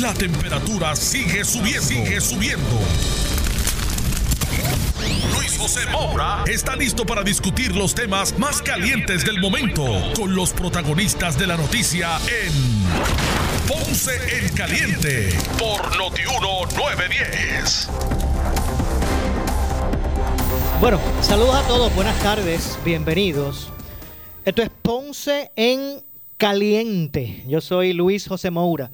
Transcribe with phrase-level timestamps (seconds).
[0.00, 1.82] la temperatura sigue subiendo.
[1.82, 2.80] Sigue subiendo.
[5.34, 9.84] Luis José Moura está listo para discutir los temas más calientes del momento
[10.16, 12.52] con los protagonistas de la noticia en
[13.68, 15.28] Ponce en Caliente
[15.58, 17.88] por Notiuno 910.
[20.80, 23.70] Bueno, saludos a todos, buenas tardes, bienvenidos.
[24.46, 26.02] Esto es Ponce en
[26.38, 27.44] Caliente.
[27.46, 28.90] Yo soy Luis José Moura,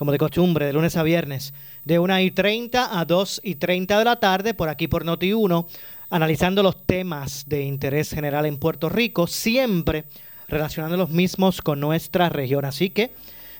[0.00, 1.52] como de costumbre, de lunes a viernes,
[1.84, 5.34] de 1 y 30 a 2 y 30 de la tarde, por aquí por Noti
[5.34, 5.68] 1,
[6.08, 10.04] analizando los temas de interés general en Puerto Rico, siempre
[10.48, 12.64] relacionando los mismos con nuestra región.
[12.64, 13.10] Así que,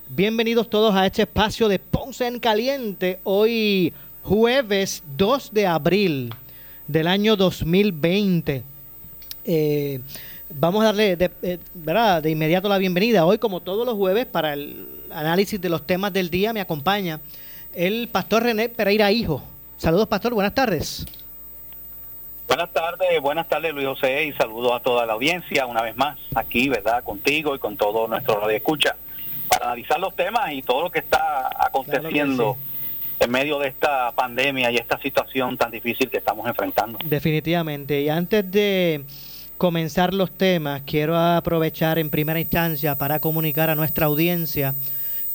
[0.08, 6.34] bienvenidos todos a este espacio de Ponce en Caliente, hoy jueves 2 de abril
[6.88, 8.62] del año 2020.
[9.44, 10.00] Eh,
[10.52, 12.22] Vamos a darle eh, ¿verdad?
[12.22, 13.24] de inmediato la bienvenida.
[13.24, 17.20] Hoy, como todos los jueves, para el análisis de los temas del día, me acompaña
[17.74, 19.42] el pastor René Pereira Hijo.
[19.76, 20.34] Saludos, pastor.
[20.34, 21.06] Buenas tardes.
[22.46, 26.18] Buenas tardes, buenas tardes Luis José y saludos a toda la audiencia una vez más
[26.34, 27.04] aquí, ¿verdad?
[27.04, 28.96] Contigo y con todo nuestro radio escucha
[29.48, 32.56] para analizar los temas y todo lo que está aconteciendo
[33.20, 36.98] en medio de esta pandemia y esta situación tan difícil que estamos enfrentando.
[37.04, 38.00] Definitivamente.
[38.00, 39.04] Y antes de
[39.56, 44.74] comenzar los temas, quiero aprovechar en primera instancia para comunicar a nuestra audiencia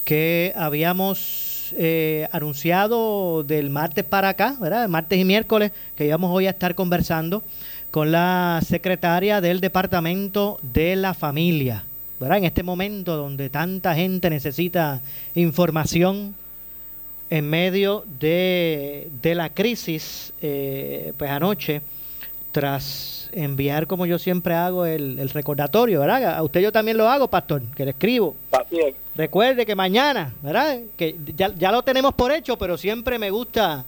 [0.06, 4.88] que habíamos eh, anunciado del martes para acá, ¿verdad?
[4.88, 7.44] martes y miércoles, que íbamos hoy a estar conversando
[7.92, 11.84] con la secretaria del Departamento de la Familia,
[12.20, 12.38] ¿verdad?
[12.38, 15.02] En este momento donde tanta gente necesita
[15.34, 16.36] información
[17.30, 21.82] en medio de, de la crisis, eh, pues anoche,
[22.56, 26.38] tras enviar, como yo siempre hago, el, recordatorio, ¿verdad?
[26.38, 28.34] A usted yo también lo hago, pastor, que le escribo.
[29.14, 30.80] Recuerde que mañana, ¿verdad?
[30.96, 33.84] Que ya, lo tenemos por hecho, pero siempre me gusta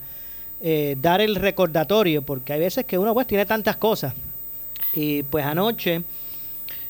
[0.59, 4.13] eh, dar el recordatorio, porque hay veces que uno pues tiene tantas cosas.
[4.93, 6.01] Y pues anoche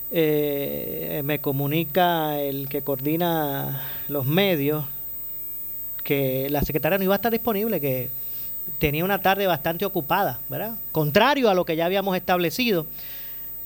[0.09, 4.83] eh, me comunica el que coordina los medios
[6.03, 8.09] que la secretaria no iba a estar disponible, que
[8.79, 10.75] tenía una tarde bastante ocupada, ¿verdad?
[10.91, 12.85] Contrario a lo que ya habíamos establecido.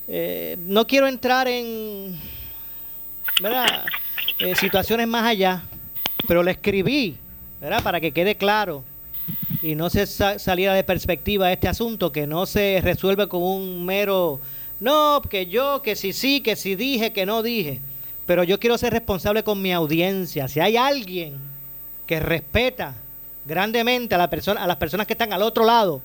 [0.07, 2.19] Eh, no quiero entrar en
[3.41, 3.85] ¿verdad?
[4.39, 5.63] Eh, situaciones más allá,
[6.27, 7.15] pero le escribí,
[7.59, 7.81] ¿verdad?
[7.83, 8.83] Para que quede claro
[9.61, 14.39] y no se saliera de perspectiva este asunto, que no se resuelve con un mero,
[14.79, 17.79] no, que yo, que si sí, que si dije, que no dije.
[18.25, 20.47] Pero yo quiero ser responsable con mi audiencia.
[20.47, 21.37] Si hay alguien
[22.07, 22.95] que respeta
[23.45, 26.01] grandemente a, la persona, a las personas que están al otro lado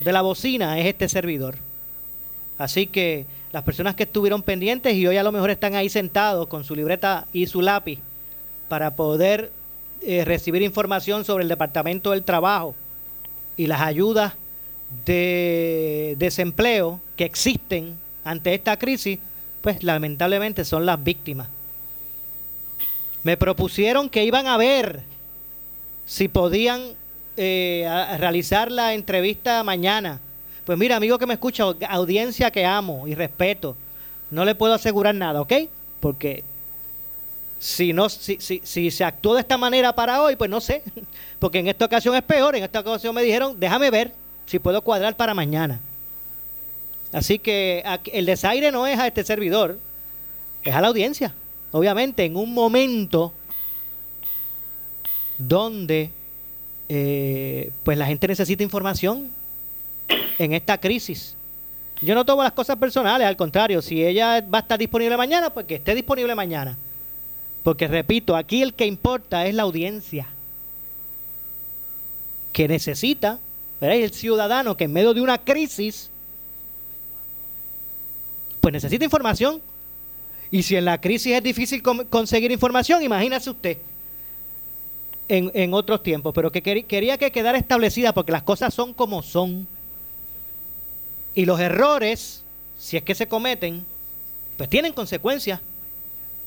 [0.00, 1.56] de la bocina es este servidor.
[2.58, 6.46] Así que las personas que estuvieron pendientes y hoy a lo mejor están ahí sentados
[6.48, 8.00] con su libreta y su lápiz
[8.68, 9.52] para poder
[10.02, 12.74] eh, recibir información sobre el Departamento del Trabajo
[13.56, 14.34] y las ayudas
[15.04, 19.18] de desempleo que existen ante esta crisis,
[19.60, 21.48] pues lamentablemente son las víctimas.
[23.22, 25.02] Me propusieron que iban a ver
[26.06, 26.82] si podían
[27.36, 27.86] eh,
[28.18, 30.20] realizar la entrevista mañana.
[30.64, 33.76] Pues mira, amigo que me escucha, audiencia que amo y respeto,
[34.30, 35.52] no le puedo asegurar nada, ¿ok?
[36.00, 36.42] Porque
[37.58, 40.82] si, no, si, si, si se actuó de esta manera para hoy, pues no sé.
[41.38, 42.56] Porque en esta ocasión es peor.
[42.56, 44.12] En esta ocasión me dijeron, déjame ver
[44.46, 45.80] si puedo cuadrar para mañana.
[47.12, 47.82] Así que
[48.12, 49.78] el desaire no es a este servidor,
[50.62, 51.34] es a la audiencia.
[51.70, 53.32] Obviamente, en un momento
[55.48, 56.10] donde
[56.88, 59.30] eh, pues la gente necesita información
[60.38, 61.36] en esta crisis.
[62.02, 65.50] Yo no tomo las cosas personales, al contrario, si ella va a estar disponible mañana,
[65.50, 66.76] pues que esté disponible mañana.
[67.62, 70.26] Porque repito, aquí el que importa es la audiencia,
[72.52, 73.38] que necesita,
[73.80, 76.10] el ciudadano que en medio de una crisis,
[78.60, 79.60] pues necesita información.
[80.50, 83.78] Y si en la crisis es difícil conseguir información, imagínese usted
[85.28, 89.22] en, en otros tiempos, pero que quería que quedara establecida porque las cosas son como
[89.22, 89.66] son.
[91.34, 92.44] Y los errores,
[92.78, 93.84] si es que se cometen,
[94.56, 95.60] pues tienen consecuencias.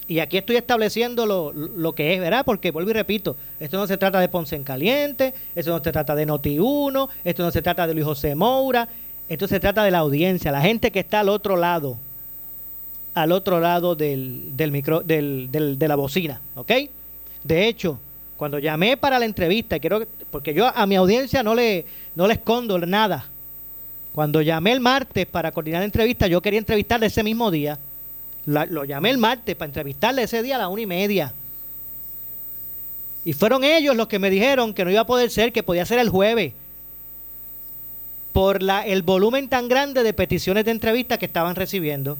[0.07, 2.45] Y aquí estoy estableciendo lo, lo, que es, ¿verdad?
[2.45, 5.91] Porque vuelvo y repito, esto no se trata de Ponce en Caliente, esto no se
[5.91, 8.87] trata de Noti1, esto no se trata de Luis José Moura,
[9.27, 11.97] esto se trata de la audiencia, la gente que está al otro lado,
[13.15, 16.71] al otro lado del, del micro, del, del, de la bocina, ¿ok?
[17.43, 17.99] De hecho,
[18.37, 21.85] cuando llamé para la entrevista, quiero porque yo a mi audiencia no le,
[22.15, 23.25] no le escondo nada.
[24.13, 27.79] Cuando llamé el martes para coordinar la entrevista, yo quería entrevistarle ese mismo día.
[28.45, 31.33] lo llamé el martes para entrevistarle ese día a la una y media.
[33.25, 35.85] Y fueron ellos los que me dijeron que no iba a poder ser, que podía
[35.85, 36.53] ser el jueves.
[38.33, 42.17] Por la, el volumen tan grande de peticiones de entrevistas que estaban recibiendo.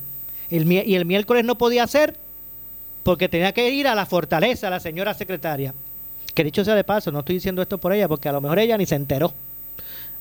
[0.49, 2.15] Y el miércoles no podía ser
[3.03, 5.73] porque tenía que ir a la fortaleza la señora secretaria.
[6.37, 8.59] Que dicho sea de paso, no estoy diciendo esto por ella, porque a lo mejor
[8.59, 9.33] ella ni se enteró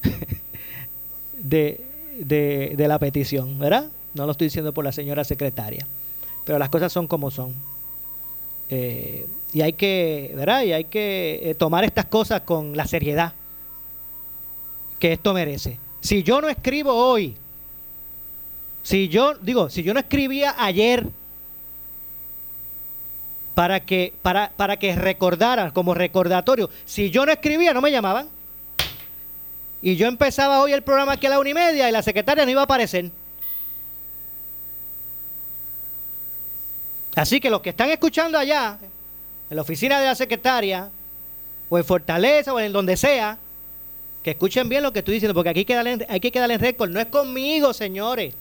[1.39, 3.91] de, la petición, ¿verdad?
[4.15, 5.87] No lo estoy diciendo por la señora secretaria.
[6.47, 7.53] Pero las cosas son como son.
[8.71, 10.63] Eh, y hay que, ¿verdad?
[10.63, 13.35] Y hay que eh, tomar estas cosas con la seriedad
[14.99, 15.79] que esto merece.
[16.01, 17.37] Si yo no escribo hoy,
[18.83, 21.09] si yo, digo, si yo no escribía ayer
[23.57, 28.29] para que, para, para que recordaran como recordatorio, si yo no escribía, no me llamaban.
[29.81, 32.45] Y yo empezaba hoy el programa aquí a la una y media y la secretaria
[32.45, 33.11] no iba a aparecer.
[37.15, 38.79] Así que los que están escuchando allá,
[39.49, 40.91] en la oficina de la secretaria,
[41.71, 43.39] o en Fortaleza, o en donde sea,
[44.23, 46.91] que escuchen bien lo que estoy diciendo, porque aquí hay que darle, hay que récord.
[46.91, 48.35] No es conmigo, señores.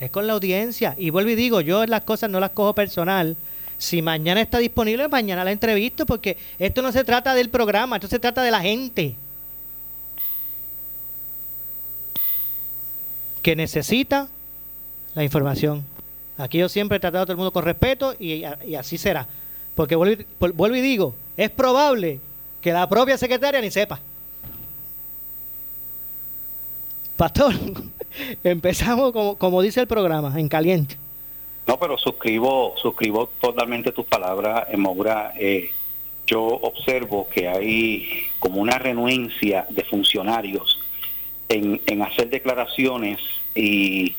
[0.00, 0.94] Es con la audiencia.
[0.98, 3.36] Y vuelvo y digo, yo las cosas no las cojo personal.
[3.78, 8.08] Si mañana está disponible, mañana la entrevisto, porque esto no se trata del programa, esto
[8.08, 9.14] se trata de la gente.
[13.42, 14.28] que necesita
[15.14, 15.84] la información.
[16.38, 18.44] Aquí yo siempre he tratado a todo el mundo con respeto y,
[18.74, 19.26] así será.
[19.74, 22.20] Porque vuelvo, y digo, es probable
[22.60, 24.00] que la propia secretaria ni sepa.
[27.16, 27.54] Pastor,
[28.44, 30.96] empezamos como, como dice el programa, en caliente.
[31.66, 35.34] No, pero suscribo, suscribo totalmente tus palabras, Moura.
[35.38, 35.70] Eh,
[36.26, 40.80] yo observo que hay como una renuencia de funcionarios
[41.48, 43.18] en, hacer declaraciones
[43.54, 44.16] y,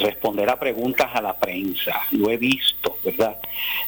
[0.00, 2.02] responder a preguntas a la prensa.
[2.10, 3.38] Lo he visto, ¿verdad?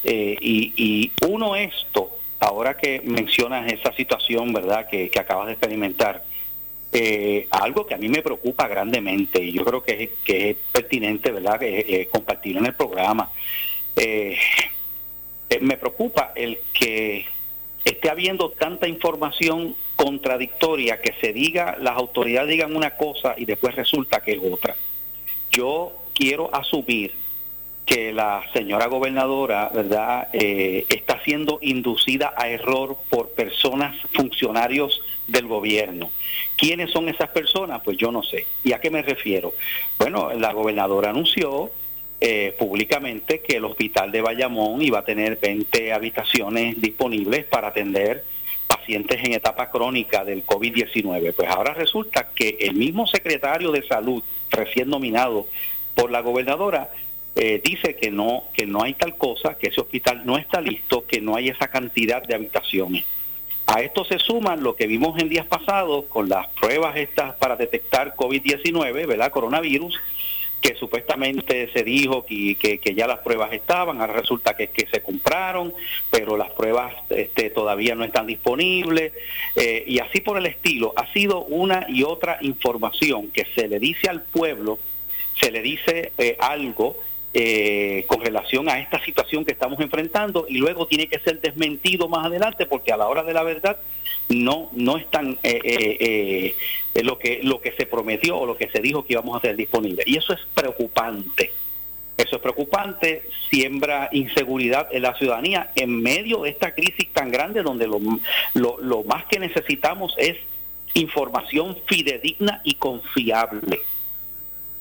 [0.05, 2.11] Eh, y, uno esto,
[2.41, 4.89] ahora que mencionas esa situación, ¿verdad?
[4.89, 6.25] Que, acabas de experimentar,
[6.93, 11.59] eh, algo que a mí me preocupa grandemente y yo creo que es, pertinente, ¿verdad?
[11.59, 13.31] Que, compartir en el programa.
[13.97, 14.37] Eh,
[15.61, 17.27] me preocupa el que
[17.85, 23.75] esté habiendo tanta información contradictoria que se diga, las autoridades digan una cosa y después
[23.75, 24.77] resulta que es otra.
[25.51, 27.22] Yo quiero asumir
[27.87, 35.47] que la señora gobernadora, ¿verdad?, eh, está siendo inducida a error por personas, funcionarios del
[35.47, 36.11] gobierno.
[36.57, 37.81] ¿Quiénes son esas personas?
[37.83, 38.47] Pues yo no sé.
[38.63, 39.55] ¿Y a qué me refiero?
[39.99, 41.71] Bueno, la gobernadora anunció
[42.21, 48.25] eh, públicamente que el hospital de Bayamón iba a tener 20 habitaciones disponibles para atender
[48.69, 51.35] pacientes en etapa crónica del COVID-19.
[51.35, 55.47] Pues ahora resulta que el mismo secretario de salud recién nominado
[55.95, 56.91] por la gobernadora
[57.35, 61.07] eh, dice que no que no hay tal cosa, que ese hospital no está listo,
[61.07, 63.05] que no hay esa cantidad de habitaciones.
[63.67, 67.57] A esto se suman lo que vimos en días pasados con las pruebas estas para
[67.57, 69.31] detectar COVID-19, ¿verdad?
[69.31, 69.99] Coronavirus,
[70.61, 75.01] que supuestamente se dijo que, que, ya las pruebas estaban, ahora resulta que, que se
[75.01, 75.73] compraron,
[76.11, 79.13] pero las pruebas este, todavía no están disponibles,
[79.57, 80.93] eh, y así por el estilo.
[80.97, 84.79] Ha sido una y otra información que se le dice al pueblo,
[85.41, 86.97] se le dice eh, algo
[87.35, 92.09] eh, con relación a esta situación que estamos enfrentando y luego tiene que ser desmentido
[92.09, 93.79] más adelante porque a la hora de la verdad
[94.29, 96.55] no no están eh, eh,
[96.95, 99.39] eh, lo que lo que se prometió o lo que se dijo que íbamos a
[99.39, 100.03] hacer disponible.
[100.07, 101.53] Y eso es preocupante.
[102.17, 107.63] Eso es preocupante siembra inseguridad en la ciudadanía en medio de esta crisis tan grande
[107.63, 108.01] donde lo,
[108.55, 110.37] lo más que necesitamos es
[110.95, 113.81] información fidedigna y confiable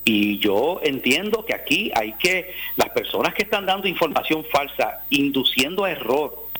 [0.03, 5.85] y yo entiendo que aquí hay que, las personas que están dando información falsa, induciendo
[5.85, 6.50] a error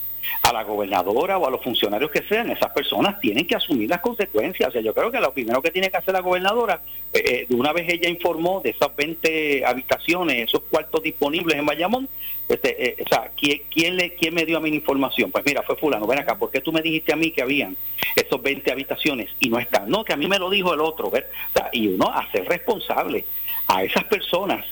[0.42, 4.00] a la gobernadora o a los funcionarios que sean, esas personas tienen que asumir las
[4.00, 4.68] consecuencias.
[4.68, 6.80] O sea, yo creo que lo primero que tiene que hacer la gobernadora,
[7.12, 11.66] eh, eh, de una vez ella informó de esas 20 habitaciones, esos cuartos disponibles en
[11.66, 12.08] Bayamón,
[12.48, 15.30] este, eh, o sea, ¿quién, quién, le, ¿quién me dio a mí la información?
[15.30, 17.76] Pues mira, fue fulano, ven acá, ¿por qué tú me dijiste a mí que habían
[18.14, 19.88] esos 20 habitaciones y no están?
[19.88, 21.30] No, que a mí me lo dijo el otro, ¿ver?
[21.72, 23.24] y uno hacer responsable
[23.68, 24.66] a esas personas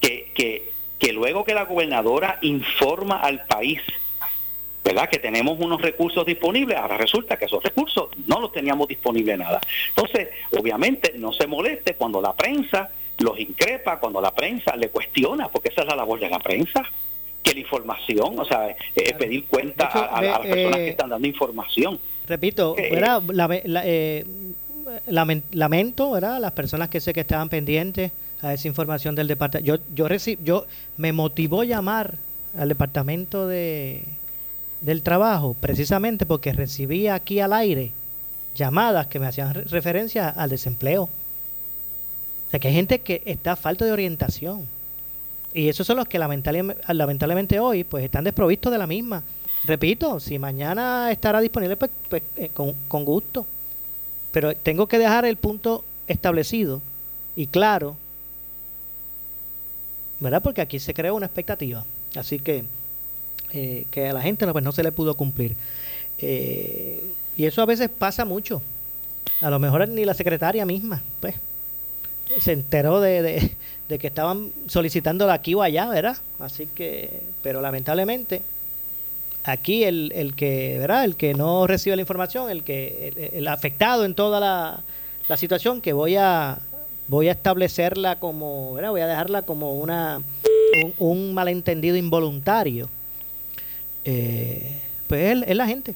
[0.00, 3.80] que, que, que luego que la gobernadora informa al país,
[4.84, 5.08] ¿verdad?
[5.08, 9.60] Que tenemos unos recursos disponibles, ahora resulta que esos recursos no los teníamos disponibles nada.
[9.90, 15.48] Entonces, obviamente, no se moleste cuando la prensa los increpa, cuando la prensa le cuestiona,
[15.48, 16.82] porque esa es la labor de la prensa,
[17.42, 21.28] que la información, o sea, es pedir cuenta a, las personas que eh, están dando
[21.28, 21.98] información.
[22.26, 23.22] Repito, eh, ¿verdad?
[23.84, 24.24] Eh,
[25.52, 26.40] lamento, ¿verdad?
[26.40, 28.12] Las personas que sé que estaban pendientes
[28.42, 29.76] a esa información del departamento.
[29.76, 30.08] Yo, yo,
[30.42, 32.14] yo me motivó llamar
[32.56, 34.02] al departamento de,
[34.82, 37.92] del trabajo precisamente porque recibía aquí al aire
[38.54, 41.04] llamadas que me hacían referencia al desempleo.
[41.04, 44.66] O sea, que hay gente que está a falta de orientación.
[45.54, 49.22] Y esos son los que lamentablemente, hoy pues están desprovistos de la misma.
[49.64, 53.46] Repito, si mañana estará disponible, pues, pues eh, con, con gusto.
[54.32, 56.80] Pero tengo que dejar el punto establecido
[57.36, 57.96] y claro,
[60.20, 60.42] ¿verdad?
[60.42, 61.84] Porque aquí se creó una expectativa.
[62.14, 62.64] Así que,
[63.52, 65.56] eh, que a la gente no, pues no se le pudo cumplir.
[66.18, 67.02] Eh,
[67.36, 68.62] y eso a veces pasa mucho.
[69.40, 71.34] A lo mejor ni la secretaria misma, pues,
[72.40, 73.54] se enteró de,
[73.88, 76.16] de, que estaban solicitando de aquí o allá, ¿verdad?
[76.38, 78.42] Así que, pero lamentablemente,
[79.44, 81.04] aquí el, el que, ¿verdad?
[81.04, 84.80] El que no recibe la información, el que, el, afectado en toda la,
[85.28, 86.58] la situación, que voy a,
[87.08, 88.90] voy a establecerla como, ¿verdad?
[88.90, 90.22] Voy a dejarla como una,
[90.98, 92.88] un, malentendido involuntario.
[94.04, 95.94] Eh, pues es la gente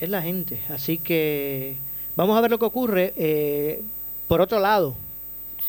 [0.00, 0.60] es la gente.
[0.68, 1.76] Así que
[2.16, 3.12] vamos a ver lo que ocurre.
[3.16, 3.82] Eh,
[4.26, 4.94] por otro lado,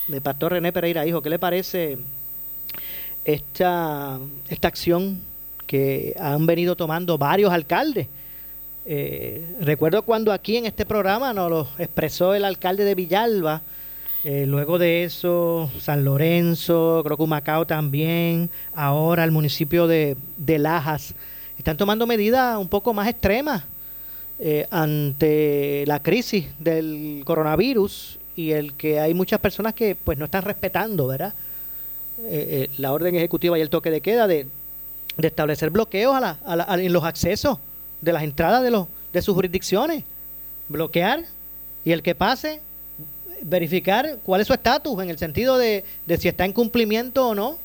[0.07, 1.97] de Pastor René Pereira, hijo, ¿qué le parece
[3.25, 5.21] esta, esta acción
[5.65, 8.07] que han venido tomando varios alcaldes?
[8.85, 13.61] Eh, recuerdo cuando aquí en este programa nos lo expresó el alcalde de Villalba,
[14.23, 20.59] eh, luego de eso San Lorenzo, creo que Macao también, ahora el municipio de, de
[20.59, 21.13] Lajas,
[21.57, 23.63] están tomando medidas un poco más extremas
[24.41, 30.25] eh, ante la crisis del coronavirus y el que hay muchas personas que pues no
[30.25, 31.33] están respetando, ¿verdad?
[32.23, 34.47] Eh, eh, la orden ejecutiva y el toque de queda de,
[35.17, 37.57] establecer bloqueos a la, en los accesos
[37.99, 40.05] de las entradas de, los, de sus jurisdicciones.
[40.69, 41.25] Bloquear
[41.83, 42.61] y el que pase,
[43.41, 47.35] verificar cuál es su estatus en el sentido de, de si está en cumplimiento o
[47.35, 47.57] no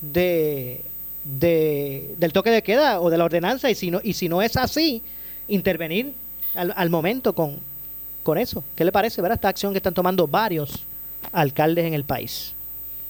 [0.00, 0.80] de,
[1.24, 4.42] de, del toque de queda o de la ordenanza y si no, y si no
[4.42, 5.02] es así,
[5.48, 6.12] intervenir
[6.54, 7.58] al, momento con,
[8.22, 8.64] con eso.
[8.74, 10.84] ¿Qué le parece ver esta acción que están tomando varios
[11.32, 12.54] alcaldes en el país?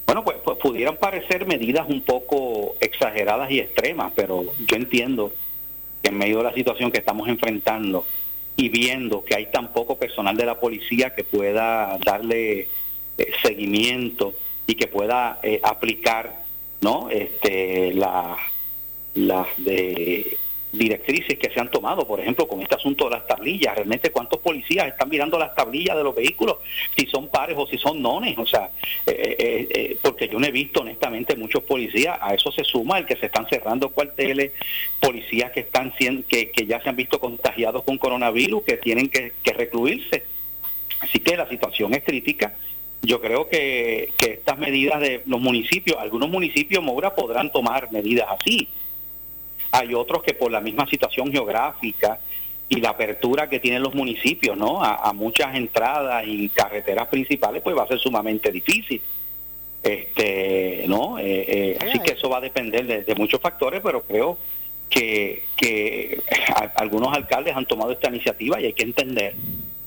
[0.05, 5.31] Bueno, pues, pues, pudieran parecer medidas un poco exageradas y extremas, pero yo entiendo
[6.01, 8.05] que en medio de la situación que estamos enfrentando
[8.57, 12.67] y viendo que hay tan poco personal de la policía que pueda darle
[13.17, 14.33] eh, seguimiento
[14.65, 16.43] y que pueda eh, aplicar
[16.81, 18.35] no este la
[19.13, 20.37] las de
[20.77, 23.75] directrices que se han tomado, por ejemplo, con este asunto de las tablillas.
[23.75, 26.57] Realmente, ¿cuántos policías están mirando las tablillas de los vehículos?
[26.95, 28.37] Si son pares o si son nones.
[28.37, 28.69] O sea,
[29.05, 32.17] eh, eh, eh, porque yo no he visto, honestamente, muchos policías.
[32.21, 34.51] A eso se suma el que se están cerrando cuarteles,
[34.99, 35.93] policías que, están
[36.27, 40.23] que, que ya se han visto contagiados con coronavirus, que tienen que, recluirse.
[40.99, 42.55] Así que la situación es crítica.
[43.01, 48.27] Yo creo que, que estas medidas de los municipios, algunos municipios, Moura, podrán tomar medidas
[48.29, 48.67] así
[49.71, 52.19] hay otros que por la misma situación geográfica
[52.69, 54.83] y la apertura que tienen los municipios, ¿no?
[54.83, 59.01] A, muchas entradas y carreteras principales, pues va a ser sumamente difícil.
[59.81, 61.17] Este, ¿no?
[61.17, 64.37] Eh, eh, así que eso va a depender de, muchos factores, pero creo
[64.89, 66.21] que, que
[66.75, 69.35] algunos alcaldes han tomado esta iniciativa y hay que entender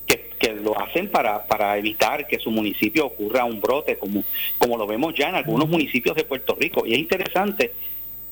[0.06, 4.24] que, que, lo hacen para, para evitar que su municipio ocurra un brote, como,
[4.56, 6.86] como lo vemos ya en algunos municipios de Puerto Rico.
[6.86, 7.72] Y es interesante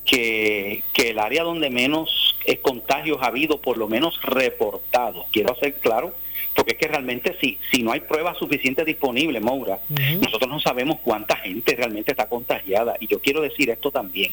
[0.09, 6.15] que, el área donde menos contagios ha habido, por lo menos reportados, quiero hacer claro,
[6.55, 9.79] porque es que realmente si, si no hay pruebas suficientes disponibles, Moura,
[10.21, 12.97] nosotros no sabemos cuánta gente realmente está contagiada.
[13.01, 14.33] Y yo quiero decir esto también.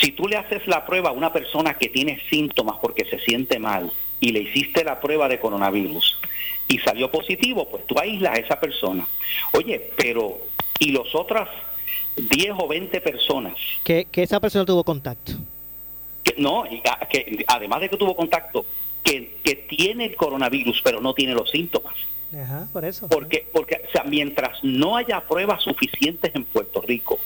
[0.00, 3.58] Si tú le haces la prueba a una persona que tiene síntomas porque se siente
[3.58, 6.18] mal y le hiciste la prueba de coronavirus
[6.68, 9.06] y salió positivo, pues tú aíslas a esa persona.
[9.52, 10.38] Oye, pero
[10.78, 11.48] ¿y los otras
[12.16, 13.54] 10 o 20 personas.
[13.84, 15.32] Que, esa persona tuvo contacto.
[16.22, 16.64] Que, no,
[17.10, 18.64] que además de que tuvo contacto,
[19.02, 21.94] que, que tiene el coronavirus, pero no tiene los síntomas.
[22.34, 23.08] Ajá, por eso.
[23.08, 27.18] Porque, porque o sea, mientras no haya pruebas suficientes en Puerto Rico,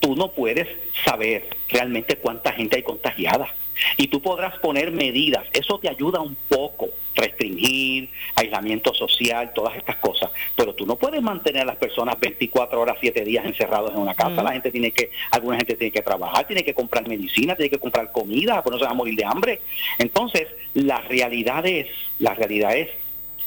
[0.00, 0.68] tú no puedes
[1.04, 3.54] saber realmente cuánta gente hay contagiada
[3.96, 5.46] y tú podrás poner medidas.
[5.52, 10.30] Eso te ayuda un poco, restringir, aislamiento social, todas estas cosas.
[10.56, 14.14] Pero tú no puedes mantener a las personas 24 horas, 7 días encerrados en una
[14.14, 14.42] casa.
[14.42, 17.78] La gente tiene que, alguna gente tiene que trabajar, tiene que comprar medicina, tiene que
[17.78, 19.60] comprar comida, pues no se va a morir de hambre.
[19.98, 21.86] Entonces, la realidad es,
[22.18, 22.88] la realidad es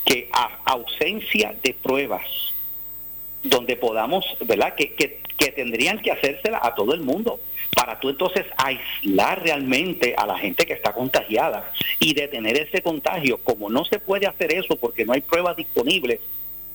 [0.06, 2.52] que a ausencia de pruebas
[3.44, 4.76] donde podamos, ¿verdad?
[4.76, 7.40] Que, que, que tendrían que hacérsela a todo el mundo
[7.76, 13.40] para tú entonces aislar realmente a la gente que está contagiada y detener ese contagio.
[13.40, 16.20] Como no se puede hacer eso porque no hay pruebas disponibles,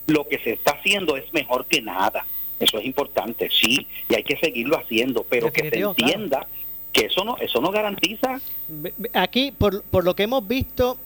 [0.08, 2.26] lo que se está haciendo es mejor que nada.
[2.58, 6.48] Eso es importante, sí, y hay que seguirlo haciendo, pero que se entienda
[6.92, 8.40] que eso no eso no garantiza.
[9.12, 10.98] Aquí, por, por lo que hemos visto,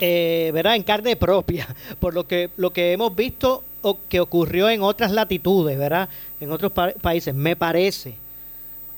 [0.00, 0.76] eh, ¿verdad?
[0.76, 1.66] En carne propia,
[1.98, 3.64] por lo que, lo que hemos visto
[4.08, 6.08] que ocurrió en otras latitudes, ¿verdad?
[6.40, 8.14] En otros países, me parece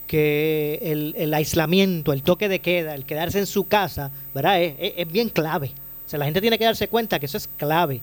[0.06, 4.60] que el, el, aislamiento, el toque de queda, el quedarse en su casa, ¿verdad?
[4.60, 5.72] Es, es, bien clave.
[6.06, 8.02] O sea, la gente tiene que darse cuenta que eso es clave,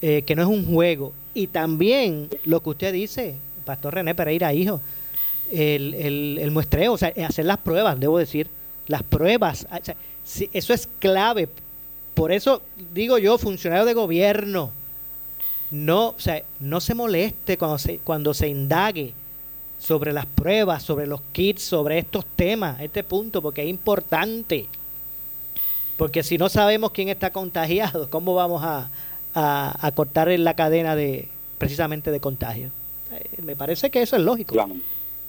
[0.00, 1.12] eh, que no es un juego.
[1.34, 3.34] Y también lo que usted dice,
[3.64, 4.80] Pastor René Pereira, hijo,
[5.50, 8.48] el, el, el muestreo, o sea, hacer las pruebas, debo decir,
[8.86, 9.66] las pruebas,
[10.52, 11.48] eso es clave.
[12.14, 14.70] Por eso digo yo, funcionario de gobierno,
[15.74, 19.12] no, o sea, no se moleste cuando se, cuando se indague
[19.78, 24.66] sobre las pruebas, sobre los kits, sobre estos temas, este punto, porque es importante.
[25.96, 28.88] Porque si no sabemos quién está contagiado, ¿cómo vamos a,
[29.34, 31.28] a, cortar la cadena de
[31.58, 32.70] precisamente de contagio?
[33.12, 34.54] Eh, me parece que eso es lógico.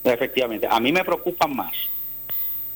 [0.03, 1.73] Efectivamente, a mí me preocupan más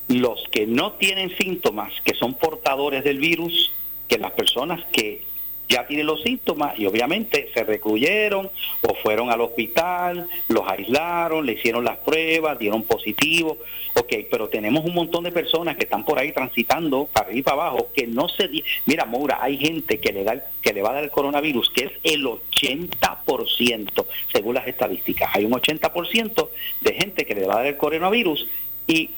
[0.07, 3.71] los que no tienen síntomas, que son portadores del virus,
[4.07, 5.28] que las personas que
[5.69, 8.49] ya tienen los síntomas y obviamente se recluyeron
[8.81, 13.59] o fueron al hospital, los aislaron, le hicieron las pruebas, dieron positivo.
[13.93, 17.43] Ok, pero tenemos un montón de personas que están por ahí transitando para arriba y
[17.43, 18.49] para abajo que no se...
[18.88, 21.85] Mira, Moura, hay gente que le, da, que le va a dar el coronavirus, que
[21.85, 25.29] es el 80%, según las estadísticas.
[25.33, 26.49] Hay un 80%
[26.81, 28.47] de gente que le va a dar el coronavirus
[28.88, 29.11] y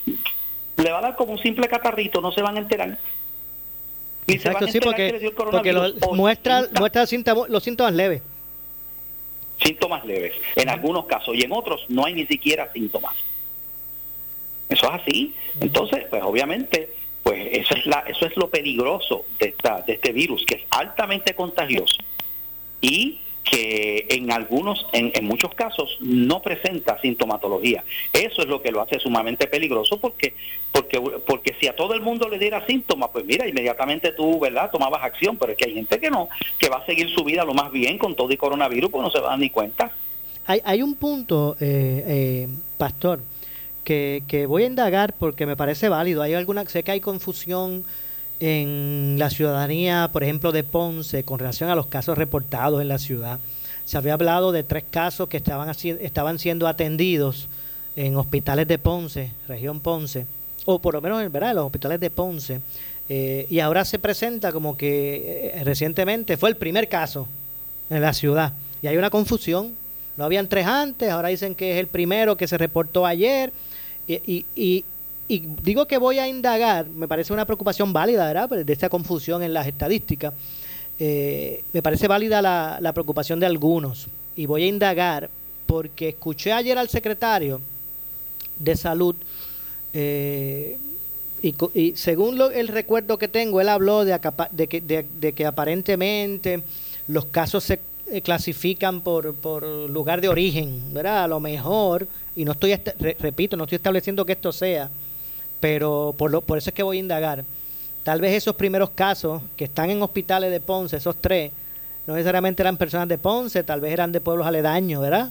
[0.75, 2.97] le va a dar como un simple catarrito, no se van a enterar.
[4.27, 5.73] Exacto, sí, porque, porque
[6.13, 8.21] muestra, muestra síntomas, los síntomas leves.
[9.63, 13.15] Síntomas leves, en algunos casos, y en otros no hay ni siquiera síntomas.
[14.69, 15.35] Eso es así.
[15.59, 16.89] Entonces, pues obviamente,
[17.23, 20.61] pues eso es la, eso es lo peligroso de esta, de este virus, que es
[20.71, 21.97] altamente contagioso
[22.81, 27.83] y que en algunos, en, muchos casos, no presenta sintomatología.
[28.13, 30.35] Eso es lo que lo hace sumamente peligroso porque,
[30.71, 34.69] porque, porque si a todo el mundo le diera síntomas, pues mira, inmediatamente tú, ¿verdad?,
[34.71, 37.43] tomabas acción, pero es que hay gente que no, que va a seguir su vida
[37.43, 39.91] lo más bien con todo el coronavirus, pues no se va a dar ni cuenta.
[40.45, 43.21] Hay, hay un punto, eh, eh, Pastor,
[43.83, 46.21] que, que voy a indagar porque me parece válido.
[46.21, 47.85] Hay alguna, sé que hay confusión
[48.41, 52.97] en la ciudadanía, por ejemplo, de Ponce, con relación a los casos reportados en la
[52.97, 53.39] ciudad.
[53.85, 57.47] Se había hablado de tres casos que estaban, estaban siendo atendidos
[57.95, 60.25] en hospitales de Ponce, región Ponce,
[60.65, 62.61] o por lo menos en los hospitales de Ponce.
[63.09, 67.27] Eh, y ahora se presenta como que eh, recientemente fue el primer caso
[67.91, 68.53] en la ciudad.
[68.81, 69.75] Y hay una confusión.
[70.17, 73.53] No habían tres antes, ahora dicen que es el primero que se reportó ayer.
[74.07, 74.83] y, y
[75.39, 78.49] digo que voy a indagar, me parece una preocupación válida, ¿verdad?
[78.49, 80.33] Pues, de esta confusión en las estadísticas.
[80.99, 84.07] Eh, me parece válida la, preocupación de algunos.
[84.35, 85.29] Y voy a indagar
[85.65, 87.61] porque escuché ayer al secretario
[88.59, 89.15] de salud
[89.93, 90.77] eh,
[91.41, 94.19] y, según el recuerdo que tengo, él habló de,
[94.51, 96.61] de, que, de, que aparentemente
[97.07, 97.79] los casos se
[98.11, 101.23] eh, clasifican por, por lugar de origen, ¿verdad?
[101.23, 102.79] A lo mejor, y no estoy,
[103.19, 104.89] repito, no estoy estableciendo que esto sea,
[105.61, 107.45] pero por, lo, por eso es que voy a indagar.
[108.03, 111.51] Tal vez esos primeros casos que están en hospitales de Ponce, esos tres,
[112.07, 115.29] no necesariamente eran personas de Ponce, tal vez eran de pueblos aledaños, ¿verdad?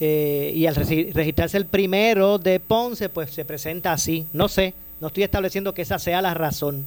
[0.00, 4.24] Eh, y al registrarse el primero de Ponce, pues se presenta así.
[4.32, 6.84] No sé, no estoy estableciendo que esa sea la razón,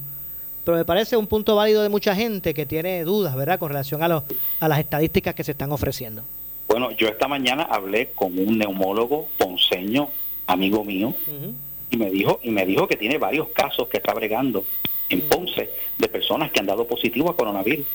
[0.64, 4.02] pero me parece un punto válido de mucha gente que tiene dudas, ¿verdad?, con relación
[4.02, 4.24] a, los,
[4.60, 6.22] a las estadísticas que se están ofreciendo.
[6.66, 10.08] Bueno, yo esta mañana hablé con un neumólogo ponceño,
[10.46, 11.14] amigo mío,
[11.90, 14.64] y me dijo y me dijo que tiene varios casos que está bregando
[15.08, 17.86] en Ponce de personas que han dado positivo a coronavirus.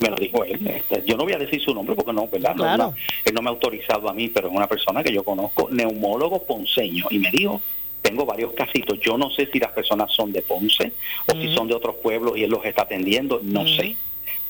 [0.00, 0.66] Me lo dijo él.
[0.66, 2.56] Este, yo no voy a decir su nombre porque no, ¿verdad?
[2.56, 5.68] No, él no me ha autorizado a mí, pero es una persona que yo conozco,
[5.70, 7.60] neumólogo ponceño, y me dijo,
[8.00, 8.98] tengo varios casitos.
[9.00, 10.92] Yo no sé si las personas son de Ponce
[11.28, 13.96] o si son de otros pueblos y él los está atendiendo, no sé.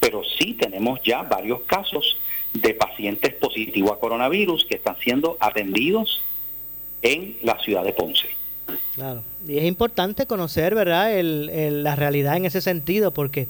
[0.00, 2.16] Pero sí tenemos ya varios casos
[2.54, 6.22] de pacientes positivos a coronavirus que están siendo atendidos
[7.02, 8.41] en la ciudad de Ponce.
[8.94, 13.48] Claro, y es importante conocer, ¿verdad?, el, la realidad en ese sentido, porque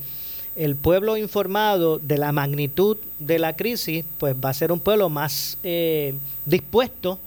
[0.57, 5.09] el pueblo informado de la magnitud de la crisis, pues va a ser un pueblo
[5.09, 7.19] más eh, dispuesto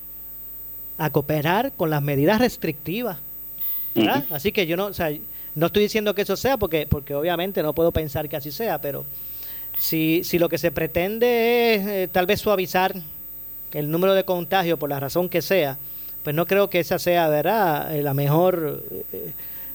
[0.97, 3.17] a cooperar con las medidas restrictivas.
[3.95, 4.25] ¿verdad?
[4.29, 5.09] Así que yo no, o sea,
[5.55, 8.79] no estoy diciendo que eso sea, porque, porque obviamente no puedo pensar que así sea,
[8.79, 9.05] pero
[9.79, 12.93] si, si lo que se pretende es eh, tal vez suavizar
[13.73, 15.77] el número de contagios por la razón que sea,
[16.25, 18.83] pues no creo que esa sea, ¿verdad?, eh, la mejor
[19.13, 19.31] eh,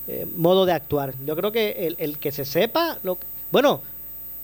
[0.08, 1.14] eh, modo de actuar.
[1.24, 3.16] Yo creo que el, el que se sepa, lo,
[3.52, 3.80] bueno,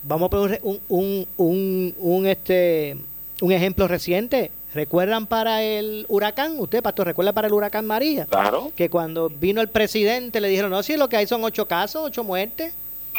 [0.03, 2.97] vamos a poner un, un, un, un, este,
[3.41, 6.59] un ejemplo reciente, ¿Recuerdan para el huracán?
[6.59, 8.25] Usted, pastor, ¿recuerda para el huracán María?
[8.25, 8.71] Claro.
[8.75, 12.03] Que cuando vino el presidente le dijeron, no, si lo que hay son ocho casos,
[12.05, 12.73] ocho muertes.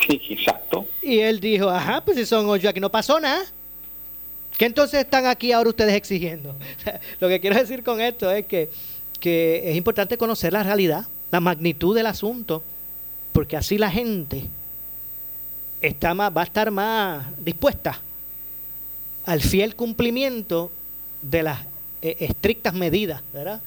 [0.07, 0.87] Sí, exacto.
[1.03, 3.44] Y él dijo, ajá, pues si son ocho, aquí no pasó nada.
[4.59, 6.57] ¿Qué entonces están aquí ahora ustedes exigiendo?
[7.21, 8.68] lo que quiero decir con esto es que,
[9.21, 12.64] que es importante conocer la realidad, la magnitud del asunto,
[13.33, 14.42] porque así la gente
[15.81, 18.01] está más, va a estar más dispuesta
[19.27, 20.73] al fiel cumplimiento
[21.23, 21.61] de las
[22.03, 23.61] eh, estrictas medidas, ¿verdad?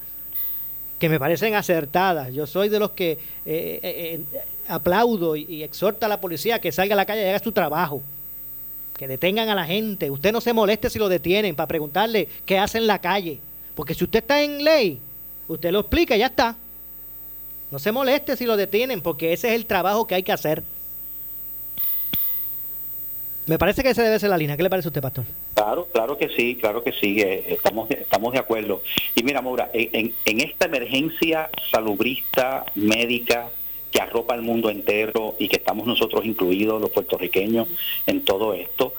[0.98, 2.34] Que me parecen acertadas.
[2.34, 3.12] Yo soy de los que
[3.46, 4.20] eh, eh,
[4.68, 7.52] aplaudo y, y exhorta a la policía que salga a la calle y haga su
[7.52, 8.02] trabajo.
[8.96, 10.10] Que detengan a la gente.
[10.10, 13.40] Usted no se moleste si lo detienen para preguntarle qué hace en la calle.
[13.74, 14.98] Porque si usted está en ley,
[15.48, 16.56] usted lo explica y ya está.
[17.70, 20.62] No se moleste si lo detienen, porque ese es el trabajo que hay que hacer.
[23.46, 24.56] Me parece que esa debe ser la línea.
[24.56, 25.24] ¿Qué le parece a usted, pastor?
[25.54, 28.82] Claro, claro que sí, claro que sí, eh, estamos, estamos de acuerdo.
[29.14, 33.50] Y mira, Maura, en, en esta emergencia salubrista, médica,
[33.92, 37.68] que arropa al mundo entero y que estamos nosotros incluidos, los puertorriqueños,
[38.06, 38.94] en todo esto,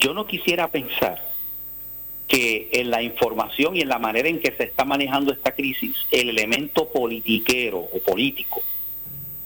[0.00, 1.22] yo no quisiera pensar
[2.26, 5.94] que en la información y en la manera en que se está manejando esta crisis,
[6.10, 8.62] el elemento politiquero o político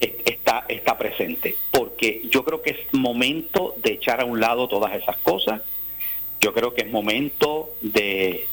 [0.01, 1.57] está, está presente.
[1.71, 5.61] Porque yo creo que es momento de echar a un lado todas esas cosas.
[6.41, 8.47] Yo creo que es momento de,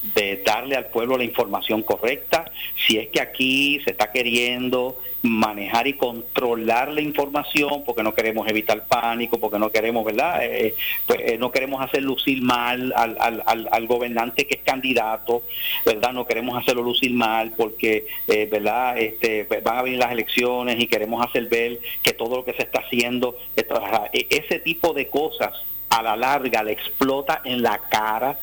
[0.46, 2.52] darle al pueblo la información correcta.
[2.76, 8.48] Si es que aquí se está queriendo manejar y controlar la información porque no queremos
[8.50, 10.44] evitar pánico, porque no queremos, ¿verdad?
[10.44, 14.62] Eh, pues, eh, no queremos hacer lucir mal al, al, al, al, gobernante que es
[14.62, 15.44] candidato,
[15.86, 16.12] ¿verdad?
[16.12, 18.98] No queremos hacerlo lucir mal porque, eh, ¿verdad?
[18.98, 22.54] Este, pues, van a venir las elecciones y queremos hacer ver que todo lo que
[22.54, 25.54] se está haciendo, e, ese tipo de cosas
[25.90, 28.38] a la larga le explota en la cara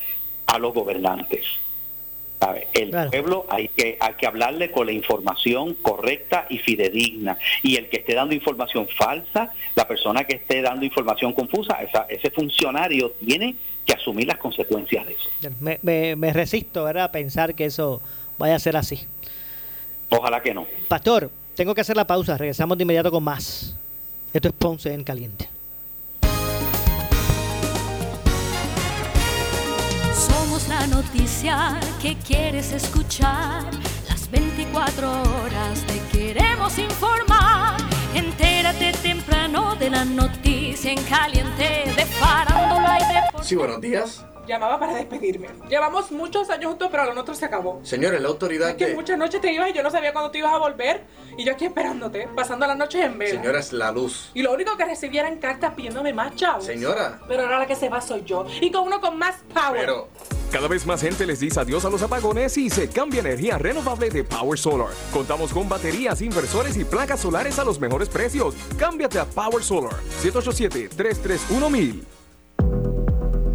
[0.46, 1.44] a los gobernantes.
[2.74, 3.10] El claro.
[3.10, 7.38] pueblo hay que, hay que hablarle con la información correcta y fidedigna.
[7.62, 12.06] Y el que esté dando información falsa, la persona que esté dando información confusa, esa,
[12.08, 15.30] ese funcionario tiene que asumir las consecuencias de eso.
[15.60, 17.04] Me, me, me resisto ¿verdad?
[17.04, 18.02] a pensar que eso
[18.36, 19.00] vaya a ser así.
[20.10, 20.66] Ojalá que no.
[20.88, 22.36] Pastor, tengo que hacer la pausa.
[22.36, 23.76] Regresamos de inmediato con más.
[24.32, 25.48] Esto es Ponce en Caliente.
[30.86, 33.64] Noticia que quieres escuchar.
[34.08, 37.76] Las 24 horas te queremos informar.
[38.14, 43.44] Entérate temprano de la noticia en caliente de farándula y de...
[43.44, 44.24] Sí, buenos días.
[44.46, 45.48] Llamaba para despedirme.
[45.68, 47.80] Llevamos muchos años juntos, pero lo nuestro se acabó.
[47.82, 48.94] Señores, la autoridad Es que de...
[48.94, 51.02] muchas noches te ibas y yo no sabía cuándo te ibas a volver.
[51.36, 53.40] Y yo aquí esperándote, pasando las noches en vela.
[53.40, 54.30] Señora, es la luz.
[54.34, 56.64] Y lo único que recibía eran cartas pidiéndome más chavos.
[56.64, 57.20] Señora.
[57.26, 58.44] Pero ahora la que se va soy yo.
[58.60, 59.80] Y con uno con más power.
[59.80, 60.08] Pero...
[60.52, 64.08] Cada vez más gente les dice adiós a los apagones y se cambia energía renovable
[64.08, 64.90] de Power Solar.
[65.12, 68.54] Contamos con baterías, inversores y placas solares a los mejores precios.
[68.78, 69.94] Cámbiate a Power Solar.
[70.22, 72.04] 787-331-1000.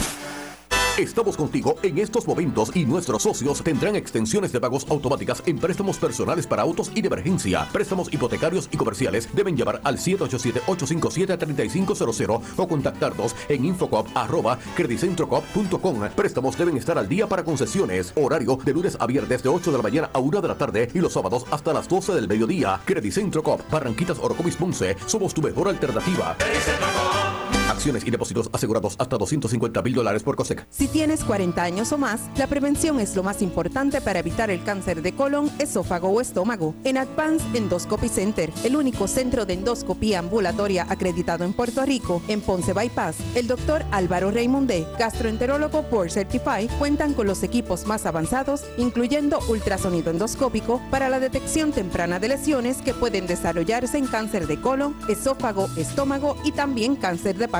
[1.01, 5.97] Estamos contigo en estos momentos y nuestros socios tendrán extensiones de pagos automáticas en préstamos
[5.97, 7.67] personales para autos y de emergencia.
[7.73, 16.01] Préstamos hipotecarios y comerciales deben llevar al 787-857-3500 o contactarnos en infocop.credicentrocop.com.
[16.15, 18.13] Préstamos deben estar al día para concesiones.
[18.17, 20.91] Horario de lunes a viernes de 8 de la mañana a 1 de la tarde
[20.93, 22.79] y los sábados hasta las 12 del mediodía.
[22.85, 24.99] Credicentro Cop, Barranquitas, Orocovis, Ponce.
[25.07, 26.37] Somos tu mejor alternativa.
[27.71, 30.67] Acciones y depósitos asegurados hasta 250 mil dólares por COSEC.
[30.71, 34.65] Si tienes 40 años o más, la prevención es lo más importante para evitar el
[34.65, 36.75] cáncer de colon, esófago o estómago.
[36.83, 42.41] En Advanced Endoscopy Center, el único centro de endoscopía ambulatoria acreditado en Puerto Rico, en
[42.41, 48.65] Ponce Bypass, el doctor Álvaro Raymondé, gastroenterólogo por Certify, cuentan con los equipos más avanzados,
[48.79, 54.61] incluyendo ultrasonido endoscópico, para la detección temprana de lesiones que pueden desarrollarse en cáncer de
[54.61, 57.60] colon, esófago, estómago y también cáncer de páncreas.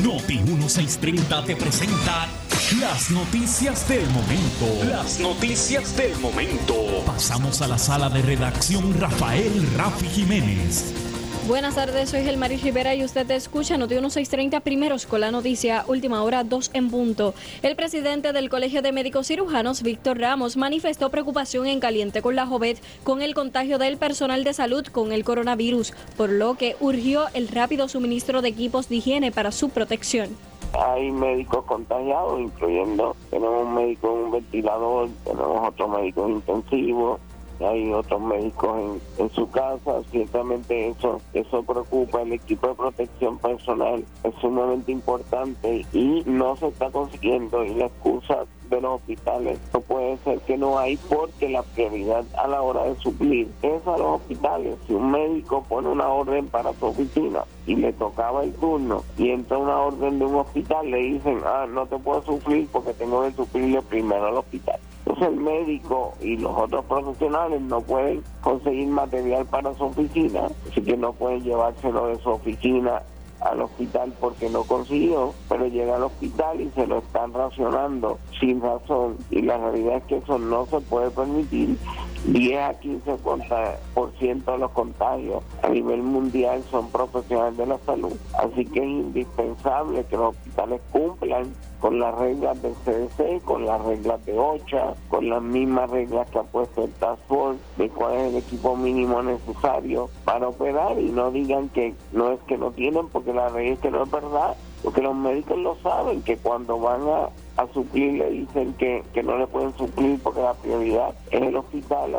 [0.03, 2.27] Noti 1630 te presenta
[2.79, 4.85] las noticias del momento.
[4.85, 7.03] Las noticias del momento.
[7.05, 11.08] Pasamos a la sala de redacción Rafael Rafi Jiménez.
[11.49, 16.21] Buenas tardes, soy Gelmaris Rivera y usted escucha Noti 1630 primeros con la noticia Última
[16.21, 17.33] Hora 2 en punto.
[17.63, 22.45] El presidente del Colegio de Médicos Cirujanos, Víctor Ramos, manifestó preocupación en caliente con la
[22.45, 27.25] Jovet con el contagio del personal de salud con el coronavirus, por lo que urgió
[27.33, 30.37] el rápido suministro de equipos de higiene para su protección.
[30.73, 37.19] Hay médicos contagiados, incluyendo, tenemos un médico en un ventilador, tenemos otros médicos intensivos,
[37.65, 44.03] hay otros médicos en, su casa, ciertamente eso, eso preocupa, el equipo de protección personal
[44.23, 49.81] es sumamente importante y no se está consiguiendo y la excusa de los hospitales no
[49.81, 53.97] puede ser que no hay porque la prioridad a la hora de suplir es a
[53.97, 54.77] los hospitales.
[54.87, 59.29] Si un médico pone una orden para su oficina y le tocaba el turno y
[59.29, 63.23] entra una orden de un hospital, le dicen, ah, no te puedo suplir porque tengo
[63.23, 64.79] que suplirle primero al hospital.
[65.09, 70.81] Entonces el médico y los otros profesionales no pueden conseguir material para su oficina, así
[70.83, 73.01] que no pueden llevárselo de su oficina
[73.41, 78.61] al hospital porque no consiguió, pero llega al hospital y se lo están racionando sin
[78.61, 81.75] razón y la realidad es que eso no se puede permitir.
[82.25, 88.63] 10 a 15% de los contagios a nivel mundial son profesionales de la salud, así
[88.65, 94.25] que es indispensable que los hospitales cumplan con las reglas del CDC, con las reglas
[94.25, 98.29] de OCHA, con las mismas reglas que ha puesto el Task Force, de cuál es
[98.31, 103.07] el equipo mínimo necesario para operar y no digan que no es que no tienen,
[103.07, 106.79] porque la realidad es que no es verdad, porque los médicos lo saben, que cuando
[106.79, 107.29] van a,
[107.61, 111.55] a suplir le dicen que, que no le pueden suplir porque la prioridad es el
[111.55, 112.15] hospital.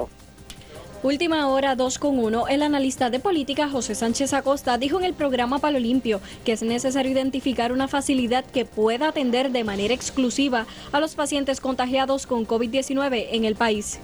[1.02, 5.14] Última hora 2 con 1, el analista de política José Sánchez Acosta dijo en el
[5.14, 10.66] programa Palo Limpio que es necesario identificar una facilidad que pueda atender de manera exclusiva
[10.92, 13.98] a los pacientes contagiados con COVID-19 en el país.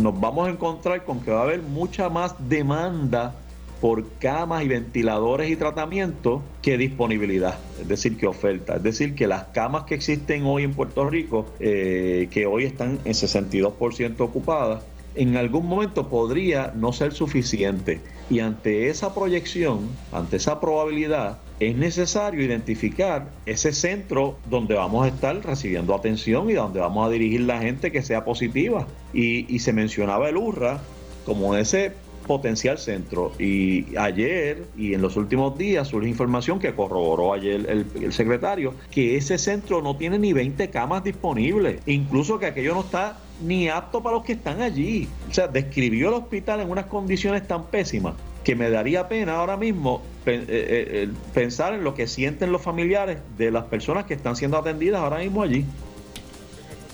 [0.00, 3.34] Nos vamos a encontrar con que va a haber mucha más demanda
[3.82, 8.76] por camas y ventiladores y tratamientos que disponibilidad, es decir, que oferta.
[8.76, 12.98] Es decir, que las camas que existen hoy en Puerto Rico, eh, que hoy están
[13.04, 14.82] en 62% ocupadas,
[15.18, 18.00] en algún momento podría no ser suficiente.
[18.30, 19.80] Y ante esa proyección,
[20.12, 26.52] ante esa probabilidad, es necesario identificar ese centro donde vamos a estar recibiendo atención y
[26.52, 28.86] donde vamos a dirigir la gente que sea positiva.
[29.12, 30.80] Y, se mencionaba el URRA
[31.26, 31.92] como ese
[32.28, 33.32] potencial centro.
[33.40, 38.74] Y ayer y en los últimos días surge información que corroboró ayer el, el, secretario
[38.92, 43.68] que ese centro no tiene ni 20 camas disponibles, incluso que aquello no está ni
[43.68, 45.08] apto para los que están allí.
[45.30, 49.56] O sea, describió el hospital en unas condiciones tan pésimas que me daría pena ahora
[49.56, 54.36] mismo eh, eh, pensar en lo que sienten los familiares de las personas que están
[54.36, 55.64] siendo atendidas ahora mismo allí.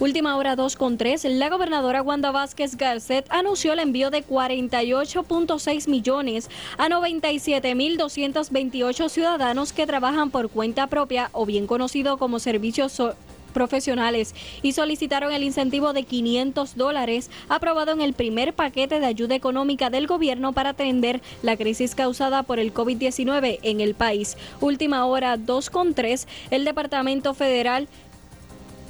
[0.00, 5.88] Última hora 2 con 3, la gobernadora Wanda Vázquez Garcet anunció el envío de 48.6
[5.88, 13.14] millones a 97.228 ciudadanos que trabajan por cuenta propia o bien conocido como servicios so
[13.54, 19.34] profesionales y solicitaron el incentivo de 500 dólares aprobado en el primer paquete de ayuda
[19.34, 24.36] económica del gobierno para atender la crisis causada por el COVID-19 en el país.
[24.60, 27.88] Última hora 2 con 3, el Departamento Federal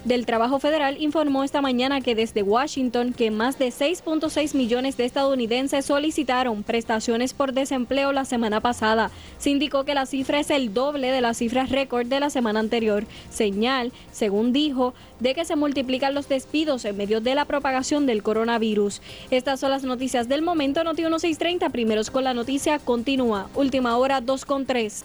[0.04, 5.04] del Trabajo Federal informó esta mañana que desde Washington que más de 6.6 millones de
[5.04, 9.10] estadounidenses solicitaron prestaciones por desempleo la semana pasada.
[9.38, 12.60] Se indicó que la cifra es el doble de las cifras récord de la semana
[12.60, 18.06] anterior, señal, según dijo, de que se multiplican los despidos en medio de la propagación
[18.06, 19.00] del coronavirus.
[19.30, 20.84] Estas son las noticias del momento.
[20.84, 23.48] Noti 1630, primeros con la noticia, continúa.
[23.54, 25.04] Última hora 2 con 3.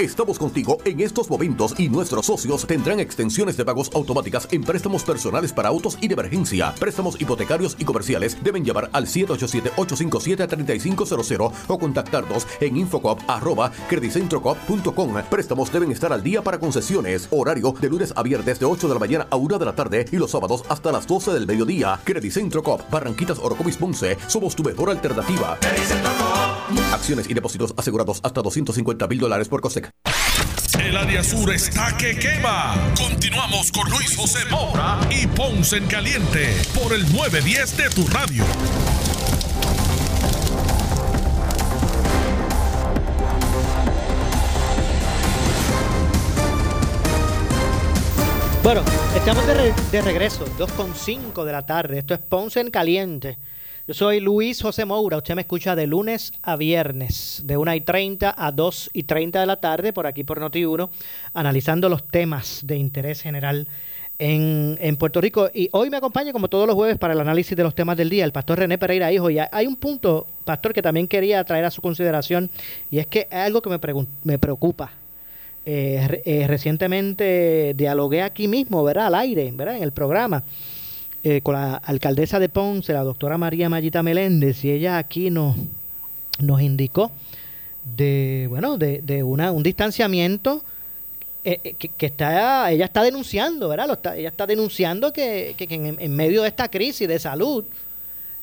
[0.00, 5.04] Estamos contigo en estos momentos y nuestros socios tendrán extensiones de pagos automáticas en préstamos
[5.04, 6.74] personales para autos y de emergencia.
[6.80, 15.14] Préstamos hipotecarios y comerciales deben llamar al 787-857-3500 o contactarnos en infocop arroba credicentrocop.com.
[15.30, 17.28] Préstamos deben estar al día para concesiones.
[17.30, 20.06] Horario de lunes a viernes de 8 de la mañana a 1 de la tarde
[20.10, 22.00] y los sábados hasta las 12 del mediodía.
[22.02, 24.18] Credicentro Cop, Barranquitas Orocovis Ponce.
[24.26, 25.56] Somos tu mejor alternativa.
[26.92, 29.90] Acciones y depósitos asegurados hasta 250 mil dólares por COSEC.
[30.80, 32.74] El área sur está que quema.
[32.96, 38.44] Continuamos con Luis José Moura y Ponce en Caliente por el 910 de tu radio.
[48.62, 48.82] Bueno,
[49.14, 51.98] estamos de, re- de regreso, 2.5 de la tarde.
[51.98, 53.36] Esto es Ponce en Caliente.
[53.86, 55.18] Yo soy Luis José Moura.
[55.18, 59.40] Usted me escucha de lunes a viernes, de 1 y 30 a 2 y 30
[59.40, 60.88] de la tarde, por aquí por Noti1,
[61.34, 63.68] analizando los temas de interés general
[64.18, 65.50] en, en Puerto Rico.
[65.52, 68.08] Y hoy me acompaña, como todos los jueves, para el análisis de los temas del
[68.08, 69.28] día, el pastor René Pereira Hijo.
[69.28, 72.48] Y hay un punto, pastor, que también quería traer a su consideración,
[72.90, 73.78] y es que hay algo que me,
[74.22, 74.92] me preocupa.
[75.66, 79.08] Eh, eh, recientemente dialogué aquí mismo, ¿verdad?
[79.08, 79.76] Al aire, ¿verdad?
[79.76, 80.42] En el programa,
[81.24, 85.56] eh, con la alcaldesa de Ponce, la doctora María Mayita Meléndez, y ella aquí nos,
[86.38, 87.10] nos indicó
[87.96, 90.62] de, bueno, de, de una, un distanciamiento
[91.44, 93.98] eh, eh, que, está, ella está denunciando, ¿verdad?
[94.16, 97.64] Ella está denunciando que, que- en medio de esta crisis de salud,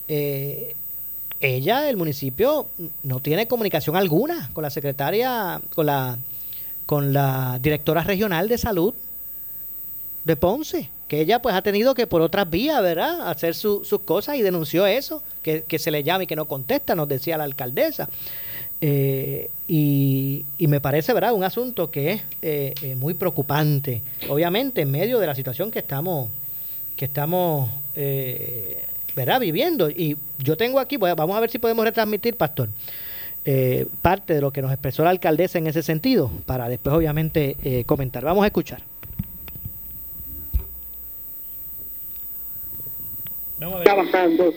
[0.08, 0.76] eh,
[1.40, 2.68] ella, el municipio,
[3.02, 6.18] no tiene comunicación alguna con la secretaria, con la
[6.86, 8.94] con la directora regional de salud
[10.26, 14.00] de Ponce, que ella pues ha tenido que por otras vías, ¿verdad?, hacer su- sus
[14.00, 17.38] cosas y denunció eso, que, que se le llama y que no contesta, nos decía
[17.38, 18.08] la alcaldesa.
[18.80, 24.84] Eh, y, y me parece, ¿verdad?, un asunto que es eh, eh, muy preocupante, obviamente
[24.84, 26.30] en medio de la situación que estamos,
[26.96, 29.90] que estamos, eh, ¿verdad?, viviendo.
[29.90, 32.70] Y yo tengo aquí, a- vamos a ver si podemos retransmitir, Pastor,
[34.02, 38.24] parte de lo que nos expresó la alcaldesa en ese sentido, para después obviamente comentar.
[38.24, 38.82] Vamos a escuchar.
[43.84, 44.54] Trabajando.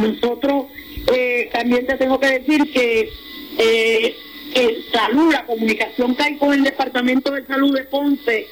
[0.00, 0.66] Nosotros
[1.12, 3.12] eh, también te tengo que decir que
[3.58, 4.16] eh,
[4.54, 8.48] el salud, la comunicación que hay con el Departamento de Salud de Ponce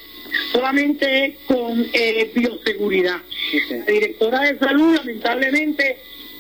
[0.53, 3.21] solamente es con eh, bioseguridad.
[3.71, 5.99] La directora de salud lamentablemente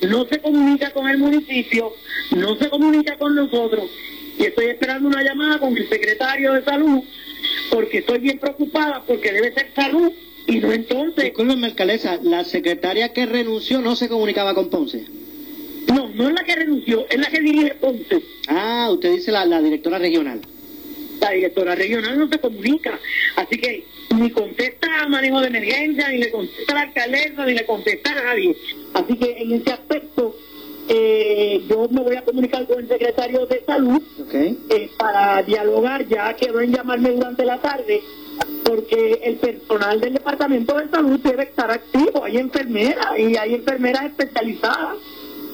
[0.08, 1.94] no se comunica con el municipio,
[2.36, 3.90] no se comunica con nosotros
[4.38, 7.02] y estoy esperando una llamada con el secretario de salud
[7.70, 10.12] porque estoy bien preocupada porque debe ser salud
[10.48, 11.24] y no entonces...
[11.24, 15.04] Discúlpeme, alcaldesa, la secretaria que renunció no se comunicaba con Ponce.
[15.88, 18.22] No, no es la que renunció, es la que dirige Ponce.
[18.48, 20.40] Ah, usted dice la, la directora regional.
[21.20, 22.98] La directora regional no se comunica,
[23.36, 23.84] así que
[24.16, 28.12] ni contesta a manejo de emergencia, ni le contesta a la alcaldesa, ni le contesta
[28.12, 28.56] a nadie.
[28.94, 30.34] Así que en ese aspecto
[30.88, 34.00] eh, yo me voy a comunicar con el secretario de salud
[34.32, 38.00] eh, para dialogar, ya quedó en llamarme durante la tarde,
[38.68, 44.04] porque el personal del departamento de salud debe estar activo, hay enfermeras y hay enfermeras
[44.04, 44.98] especializadas,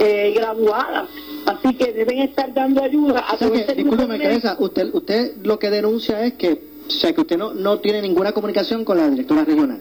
[0.00, 1.08] eh, graduadas,
[1.46, 4.90] así que deben estar dando ayuda a O sea todo que, este discúlpeme, alcaldesa, usted,
[4.92, 8.84] usted lo que denuncia es que, o sea, que usted no, no tiene ninguna comunicación
[8.84, 9.80] con la directora regional.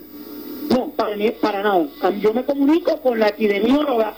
[0.70, 1.88] No, para, para nada.
[2.22, 4.14] Yo me comunico con la epidemióloga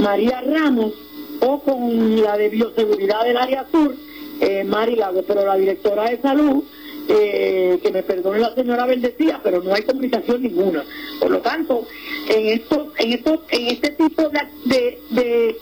[0.00, 0.92] María Ramos
[1.40, 3.94] o con la de bioseguridad del área sur,
[4.40, 6.64] eh, Mari Lago, pero la directora de salud
[7.08, 10.84] eh, que me perdone la señora Bendecía, pero no hay comunicación ninguna.
[11.20, 11.86] Por lo tanto,
[12.28, 15.56] en esto, en esto, en este tipo de, de, de,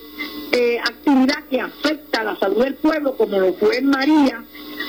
[0.52, 4.44] eh, actividad que afecta a la salud del pueblo, como lo fue en María,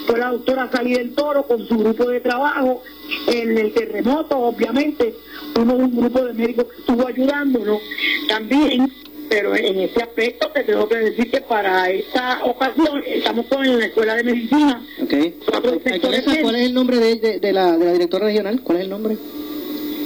[0.06, 2.84] fue la doctora Salí del Toro con su grupo de trabajo,
[3.28, 5.16] en el terremoto, obviamente,
[5.60, 7.80] uno de un grupo de médicos que estuvo ayudándonos
[8.28, 8.92] también,
[9.30, 13.86] pero en ese aspecto te tengo que decir que para esta ocasión estamos con la
[13.86, 14.86] Escuela de Medicina.
[15.04, 15.36] Okay.
[16.42, 18.62] ¿Cuál es el nombre de, de, de, la, de la directora regional?
[18.62, 19.18] ¿Cuál es el nombre?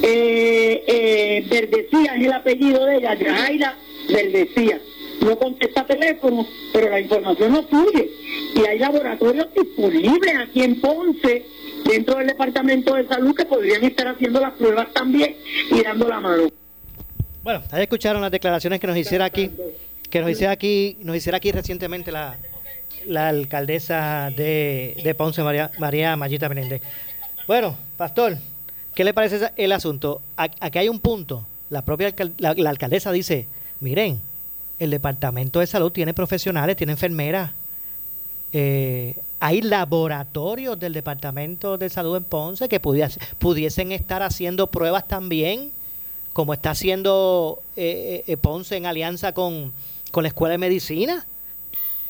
[0.01, 3.77] Eh, eh, Verdecía es el apellido de ella, Yajaira
[4.09, 4.79] Verdecía.
[5.21, 8.09] No contesta teléfono, pero la información no fluye.
[8.55, 11.45] Y hay laboratorios disponibles aquí en Ponce,
[11.83, 15.35] dentro del Departamento de Salud, que podrían estar haciendo las pruebas también
[15.71, 16.49] y dando la mano.
[17.43, 19.49] Bueno, ahí escucharon las declaraciones que nos hiciera aquí,
[20.09, 22.35] que nos hiciera aquí, nos hiciera aquí recientemente la,
[23.05, 26.81] la alcaldesa de, de Ponce, María, María Mayita Menéndez.
[27.47, 28.37] Bueno, pastor,
[28.93, 30.21] ¿qué le parece el asunto?
[30.35, 31.45] Aquí hay un punto.
[31.69, 33.47] La propia la, la alcaldesa dice,
[33.79, 34.19] miren,
[34.77, 37.51] el departamento de salud tiene profesionales, tiene enfermeras.
[38.51, 45.07] Eh, hay laboratorios del departamento de salud en Ponce que pudiesen, pudiesen estar haciendo pruebas
[45.07, 45.71] también,
[46.39, 49.73] como está haciendo eh, eh, Ponce en alianza con,
[50.09, 51.27] con la Escuela de Medicina,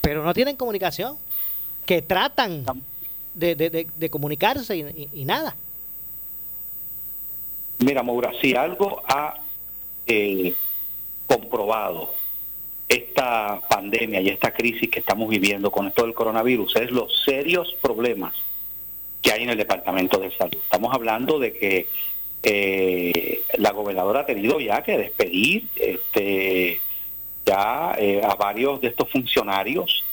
[0.02, 1.18] pero no tienen comunicación,
[1.88, 2.64] que tratan
[3.34, 5.56] de, de, comunicarse y, nada.
[7.80, 9.40] Mira, Maura, si algo ha
[10.06, 10.54] eh,
[11.26, 12.14] comprobado
[12.88, 17.76] esta pandemia y esta crisis que estamos viviendo con esto del coronavirus es los serios
[17.82, 18.36] problemas
[19.24, 20.60] que hay en el Departamento de Salud.
[20.62, 21.88] Estamos hablando de que
[22.44, 26.80] eh, la gobernadora ha tenido ya que despedir este,
[27.46, 30.06] ya eh, a varios de estos funcionarios.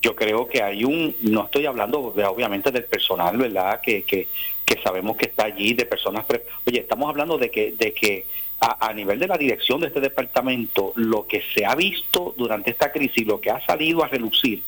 [0.00, 3.80] Yo creo que hay un, no estoy hablando obviamente del personal, ¿verdad?
[3.80, 4.28] Que, que,
[4.64, 6.24] que sabemos que está allí, de personas...
[6.24, 8.26] Pre Oye, estamos hablando de que, de que
[8.60, 12.70] a, a, nivel de la dirección de este departamento, lo que se ha visto durante
[12.70, 14.62] esta crisis, lo que ha salido a relucir,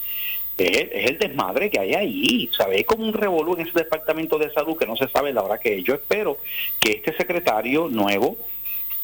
[0.59, 2.51] es, es el desmadre que hay ahí.
[2.57, 2.85] ¿Sabe?
[2.85, 5.79] como un revolú en ese departamento de salud que no se sabe la hora que
[5.79, 5.85] es.
[5.85, 6.39] Yo espero
[6.81, 8.37] que este secretario nuevo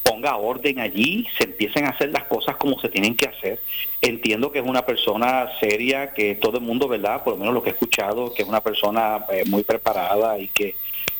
[0.03, 3.61] ponga orden allí, se empiecen a hacer las cosas como se tienen que hacer.
[4.01, 7.23] Entiendo que es una persona seria, que todo el mundo, ¿verdad?
[7.23, 10.49] Por lo menos lo que he escuchado, que es una persona eh, muy preparada y
[10.49, 10.75] que,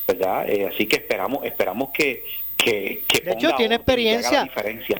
[0.07, 0.49] ¿verdad?
[0.49, 2.25] Eh, así que esperamos, esperamos que,
[2.57, 4.49] que, que de hecho tiene experiencia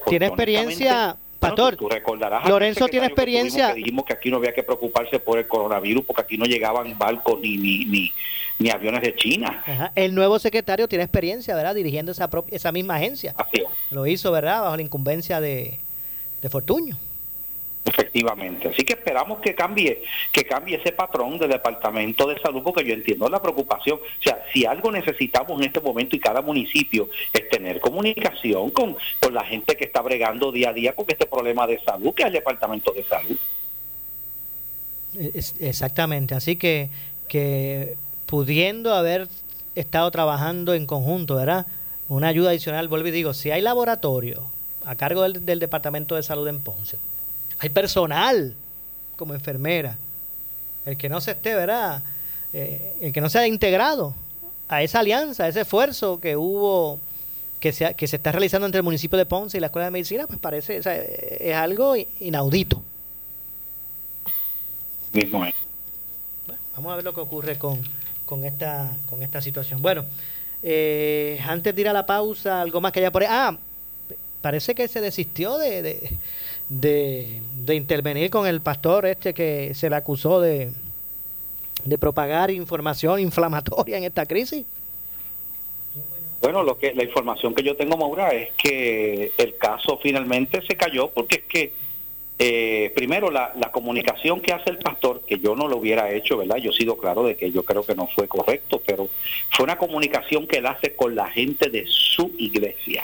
[0.08, 4.64] tiene experiencia pastor tú recordarás Lorenzo tiene experiencia que dijimos que aquí no había que
[4.64, 8.14] preocuparse por el coronavirus porque aquí no llegaban barcos ni ni, ni,
[8.60, 9.64] ni aviones de China.
[9.66, 9.92] Ajá.
[9.96, 13.34] el nuevo secretario tiene experiencia verdad dirigiendo esa propia, esa misma agencia.
[13.38, 15.80] Así lo hizo verdad bajo la incumbencia de,
[16.42, 16.98] de Fortuño
[18.14, 20.03] Efectivamente, así que esperamos que cambie,
[20.34, 23.99] que cambie ese patrón del Departamento de Salud, porque yo entiendo la preocupación.
[23.99, 28.97] O sea, si algo necesitamos en este momento y cada municipio es tener comunicación con,
[29.22, 32.24] con la gente que está bregando día a día con este problema de salud, que
[32.24, 33.38] es el Departamento de Salud.
[35.34, 36.89] Es, exactamente, así que,
[37.30, 37.95] que
[38.26, 39.30] pudiendo haber
[39.76, 41.66] estado trabajando en conjunto, ¿verdad?
[42.09, 44.43] Una ayuda adicional, vuelvo y digo, si hay laboratorio
[44.84, 46.97] a cargo del Departamento de Salud en Ponce,
[47.62, 48.55] hay personal
[49.16, 49.95] como enfermera.
[50.84, 52.01] El que no se esté, ¿verdad?
[52.53, 54.16] Eh, el que no se ha integrado
[54.68, 56.99] a esa alianza, a ese esfuerzo que hubo,
[57.59, 59.91] que se, que se está realizando entre el municipio de Ponce y la Escuela de
[59.91, 62.82] Medicina, pues parece, o sea, es algo inaudito.
[65.14, 65.53] Mismo es.
[66.47, 67.80] Bueno, vamos a ver lo que ocurre con,
[68.26, 69.84] con, esta, con esta situación.
[69.84, 70.05] Bueno,
[70.64, 73.28] eh, antes de ir a la pausa, algo más que haya por ahí.
[73.30, 73.55] Ah,
[74.41, 76.18] parece que se desistió de, de
[76.72, 80.72] de, de, intervenir con el pastor este que se le acusó de,
[81.84, 84.65] de propagar información inflamatoria en esta crisis?
[86.41, 90.76] Bueno, lo que la información que yo tengo, Maura, es que el caso finalmente se
[90.76, 91.74] cayó porque es que
[92.39, 96.38] eh, primero la, la comunicación que hace el pastor, que yo no lo hubiera hecho,
[96.38, 96.55] ¿verdad?
[96.55, 99.09] Yo he sido claro de que yo creo que no fue correcto, pero
[99.51, 103.03] fue una comunicación que él hace con la gente de su iglesia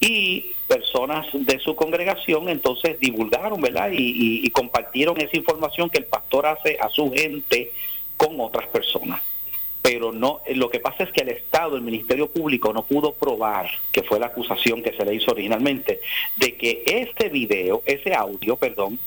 [0.00, 3.90] y personas de su congregación entonces divulgaron, ¿verdad?
[3.92, 7.72] Y, compartieron esa información que el pastor hace a su gente
[8.16, 9.20] con otras personas.
[9.82, 13.70] Pero no, lo que pasa es que el Estado, el Ministerio Público, no pudo probar,
[13.92, 16.00] que fue la acusación que se le hizo originalmente,
[16.36, 18.98] de que este video, ese audio, perdón,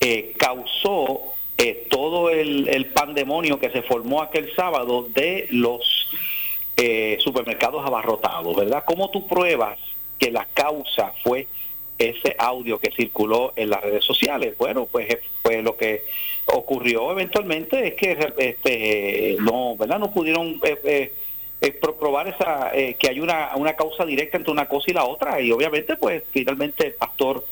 [0.00, 6.08] eh, causó eh, todo el, el pandemonio que se formó aquel sábado de los
[6.76, 8.84] eh, supermercados abarrotados, ¿verdad?
[8.86, 9.78] ¿Cómo tú pruebas
[10.24, 11.46] que la causa fue
[11.98, 14.56] ese audio que circuló en las redes sociales.
[14.56, 16.04] Bueno, pues, pues lo que
[16.46, 19.98] ocurrió eventualmente es que este, no, ¿verdad?
[19.98, 21.12] No pudieron eh,
[21.60, 25.42] eh, probar esa, que hay una, una causa directa entre una cosa y la otra
[25.42, 27.44] y obviamente pues finalmente el pastor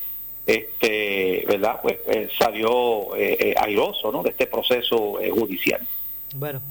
[0.46, 1.78] este, ¿verdad?
[1.82, 1.98] Pues
[2.38, 3.12] salió
[3.60, 4.22] airoso, ¿no?
[4.22, 5.86] De este proceso judicial.
[6.34, 6.62] Bueno.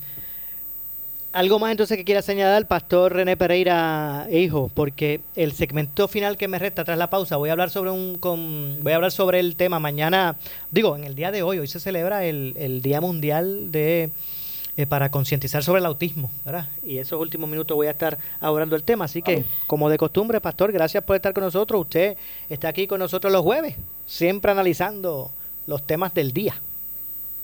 [1.34, 6.36] Algo más entonces que quiera señalar el pastor René Pereira, hijo, porque el segmento final
[6.36, 9.14] que me resta tras la pausa, voy a hablar sobre un con, voy a hablar
[9.14, 10.36] sobre el tema mañana,
[10.72, 14.10] digo, en el día de hoy, hoy se celebra el, el Día Mundial de
[14.76, 16.68] eh, para concientizar sobre el autismo, ¿verdad?
[16.84, 20.42] Y esos últimos minutos voy a estar abordando el tema, así que como de costumbre,
[20.42, 21.80] pastor, gracias por estar con nosotros.
[21.80, 22.18] Usted
[22.50, 23.76] está aquí con nosotros los jueves,
[24.06, 25.32] siempre analizando
[25.66, 26.56] los temas del día.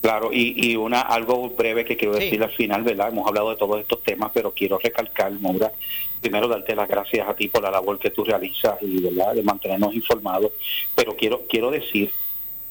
[0.00, 3.08] Claro, y, y una algo breve que quiero decir al final, ¿verdad?
[3.08, 5.72] Hemos hablado de todos estos temas, pero quiero recalcar, Maura,
[6.20, 9.42] primero darte las gracias a ti por la labor que tú realizas y, ¿verdad?, de
[9.42, 10.52] mantenernos informados,
[10.94, 12.12] pero quiero quiero decir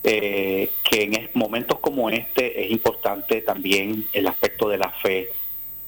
[0.03, 5.31] eh, que en momentos como este es importante también el aspecto de la fe,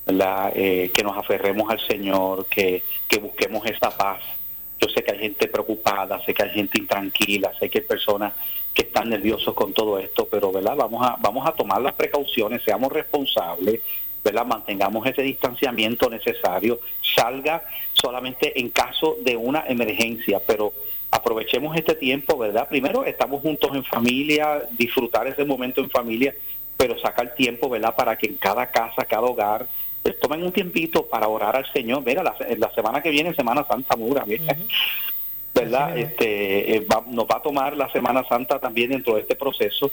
[0.06, 0.52] ¿verdad?
[0.56, 4.22] Eh, que nos aferremos al Señor, que, que busquemos esa paz.
[4.80, 8.34] Yo sé que hay gente preocupada, sé que hay gente intranquila, sé que hay personas
[8.74, 12.64] que están nerviosos con todo esto, pero verdad vamos a vamos a tomar las precauciones,
[12.64, 13.82] seamos responsables,
[14.24, 17.64] verdad mantengamos ese distanciamiento necesario, salga
[17.94, 20.74] solamente en caso de una emergencia, pero
[21.12, 22.68] aprovechemos este tiempo, verdad.
[22.70, 26.36] Primero estamos juntos en familia, disfrutar ese momento en familia,
[26.78, 29.68] pero sacar tiempo, verdad, para que en cada casa, cada hogar
[30.22, 32.04] tomen un tiempito para orar al Señor.
[32.06, 34.56] Mira, la, la semana que viene, Semana Santa Mura, mira.
[35.54, 35.97] ¿verdad?
[35.97, 39.91] Este, eh, nos va a tomar la Semana Santa también dentro de este proceso,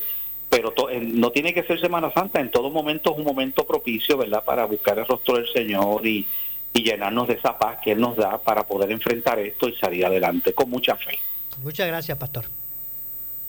[0.48, 4.44] pero no tiene que ser Semana Santa, en todo momento es un momento propicio, ¿verdad?
[4.44, 6.26] Para buscar el rostro del Señor y,
[6.72, 10.06] y llenarnos de esa paz que Él nos da para poder enfrentar esto y salir
[10.06, 11.18] adelante con mucha fe.
[11.62, 12.44] Muchas gracias, Pastor.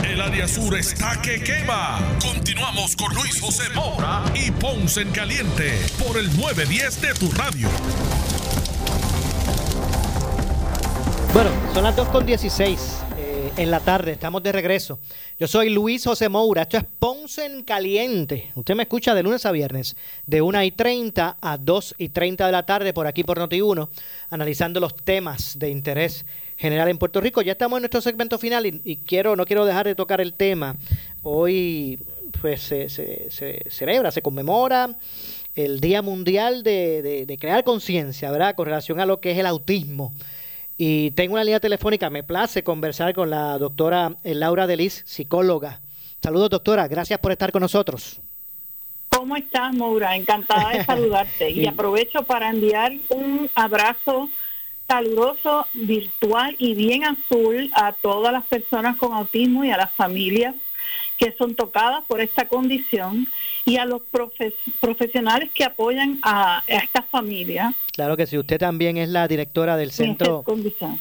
[0.04, 2.00] El área sur está que quema.
[2.22, 7.70] Continuamos con Luis José Moura y Ponce en Caliente por el 910 de tu radio.
[11.34, 12.78] Bueno, son las 2.16 eh,
[13.58, 15.00] en la tarde, estamos de regreso.
[15.40, 18.52] Yo soy Luis José Moura, esto es Ponce en Caliente.
[18.56, 19.96] Usted me escucha de lunes a viernes,
[20.26, 23.90] de 1 y 30 a 2 y 30 de la tarde, por aquí por Noti1,
[24.30, 26.26] analizando los temas de interés
[26.58, 27.42] general en Puerto Rico.
[27.42, 30.76] Ya estamos en nuestro segmento final y, quiero, no quiero dejar de tocar el tema.
[31.24, 32.00] Hoy
[32.42, 32.90] pues se,
[33.70, 34.96] celebra, se conmemora
[35.56, 38.56] el Día Mundial de, de crear conciencia, ¿verdad?
[38.56, 40.14] Con relación a lo que es el autismo.
[40.84, 45.80] Y tengo una línea telefónica, me place conversar con la doctora eh, Laura Delis, psicóloga.
[46.24, 48.20] Saludos, doctora, gracias por estar con nosotros.
[49.10, 50.16] ¿Cómo estás, Maura?
[50.16, 51.52] Encantada de saludarte.
[51.52, 54.32] y aprovecho para enviar un abrazo
[54.88, 60.56] caluroso, virtual y bien azul a todas las personas con autismo y a las familias
[61.20, 63.28] que son tocadas por esta condición
[63.66, 64.02] y a los
[64.80, 67.74] profesionales que apoyan a, esta familia.
[67.94, 70.44] Claro que sí, usted también es la directora del centro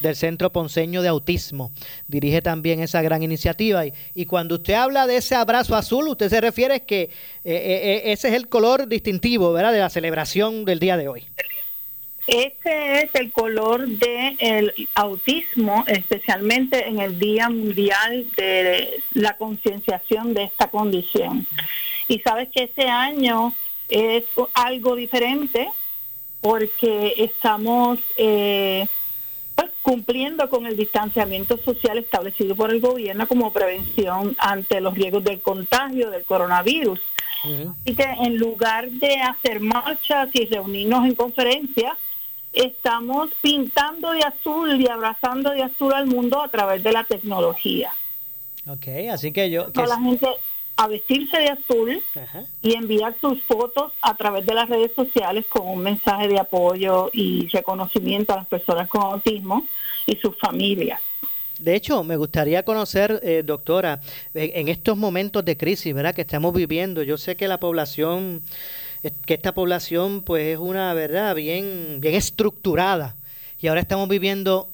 [0.00, 1.70] del Centro Ponceño de Autismo.
[2.08, 6.28] Dirige también esa gran iniciativa y, y cuando usted habla de ese abrazo azul, usted
[6.28, 7.10] se refiere que eh,
[7.44, 9.72] eh, eh, ese es el color distintivo, ¿verdad?
[9.72, 11.26] de la celebración del día de hoy.
[12.30, 20.44] Ese es el color del autismo, especialmente en el Día Mundial de la concienciación de
[20.44, 21.44] esta condición.
[22.06, 23.52] Y sabes que este año
[23.88, 24.22] es
[24.54, 25.68] algo diferente
[26.40, 28.86] porque estamos eh,
[29.56, 35.24] pues, cumpliendo con el distanciamiento social establecido por el gobierno como prevención ante los riesgos
[35.24, 37.00] del contagio del coronavirus.
[37.42, 41.96] Así que en lugar de hacer marchas y reunirnos en conferencias,
[42.52, 47.92] estamos pintando de azul y abrazando de azul al mundo a través de la tecnología.
[48.66, 49.66] Ok, así que yo...
[49.74, 50.28] a la gente
[50.76, 52.02] a vestirse de azul
[52.62, 57.10] y enviar sus fotos a través de las redes sociales con un mensaje de apoyo
[57.12, 59.66] y reconocimiento a las personas con autismo
[60.06, 61.00] y sus familias.
[61.58, 64.00] De hecho, me gustaría conocer, eh, doctora,
[64.32, 66.14] en, estos momentos de crisis, ¿verdad?
[66.14, 67.02] Que estamos viviendo.
[67.02, 68.40] Yo sé que la población,
[69.24, 73.16] que esta población, pues es una verdad bien, bien estructurada.
[73.58, 74.68] Y ahora estamos viviendo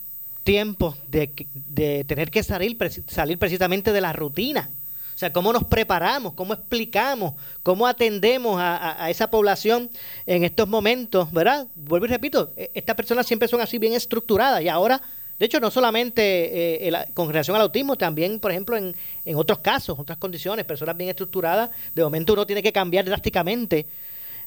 [0.44, 2.76] tiempos de, de tener que salir,
[3.08, 4.70] salir precisamente de la rutina.
[5.16, 9.90] O sea, cómo nos preparamos, cómo explicamos, cómo atendemos a, esa población
[10.26, 11.66] en estos momentos, ¿verdad?
[11.74, 15.00] Vuelvo y repito, e, estas personas siempre son así bien estructuradas y ahora,
[15.38, 19.58] de hecho, no solamente eh, con relación al autismo, también, por ejemplo, en, en otros
[19.58, 23.86] casos, otras condiciones, personas bien estructuradas, de momento uno tiene que cambiar drásticamente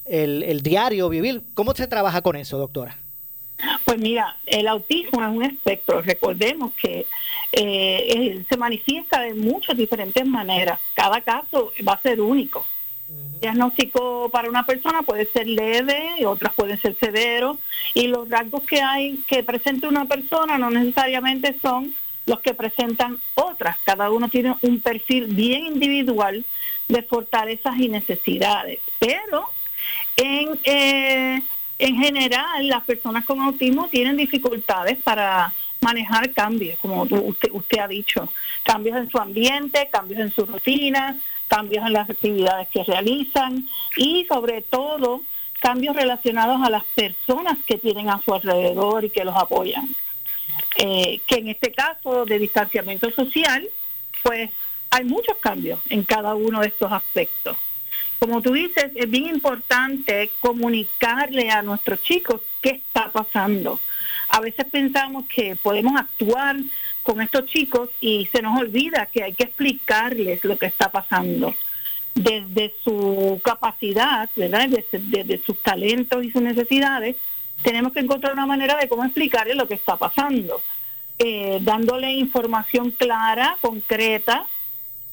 [0.06, 1.44] el, el diario vivir.
[1.54, 2.98] ¿Cómo se trabaja con eso, doctora?
[3.86, 6.02] Pues mira, el autismo es un espectro.
[6.02, 7.06] Recordemos que
[7.52, 10.80] eh, se manifiesta de muchas diferentes maneras.
[10.94, 12.66] Cada caso va a ser único.
[13.40, 17.58] Diagnóstico para una persona puede ser leve, otras pueden ser severos,
[17.94, 21.94] y los rasgos que hay que presenta una persona no necesariamente son
[22.26, 23.78] los que presentan otras.
[23.84, 26.46] Cada uno tiene un perfil bien individual
[26.88, 28.80] de fortalezas y necesidades.
[29.00, 29.50] Pero
[30.16, 31.42] en, eh,
[31.80, 37.88] en general, las personas con autismo tienen dificultades para manejar cambios, como usted, usted ha
[37.88, 38.32] dicho,
[38.64, 41.16] cambios en su ambiente, cambios en sus rutinas,
[41.50, 45.24] cambios en las actividades que realizan y sobre todo
[45.60, 49.93] cambios relacionados a las personas que tienen a su alrededor y que los apoyan.
[50.78, 53.68] Eh, que en este caso de distanciamiento social,
[54.24, 54.50] pues
[54.91, 57.58] hay muchos cambios en cada uno de estos aspectos.
[58.20, 63.80] Como tú dices, es bien importante comunicarle a nuestros chicos qué está pasando
[64.30, 66.56] a veces pensamos que podemos actuar
[67.10, 71.55] con estos chicos y se nos olvida que hay que explicarles lo que está pasando
[72.14, 74.70] desde su capacidad, ¿verdad?
[74.70, 77.16] Desde, sus talentos y sus necesidades,
[77.64, 80.62] tenemos que encontrar una manera de cómo explicarles lo que está pasando,
[81.18, 84.45] eh, dándole información clara, concreta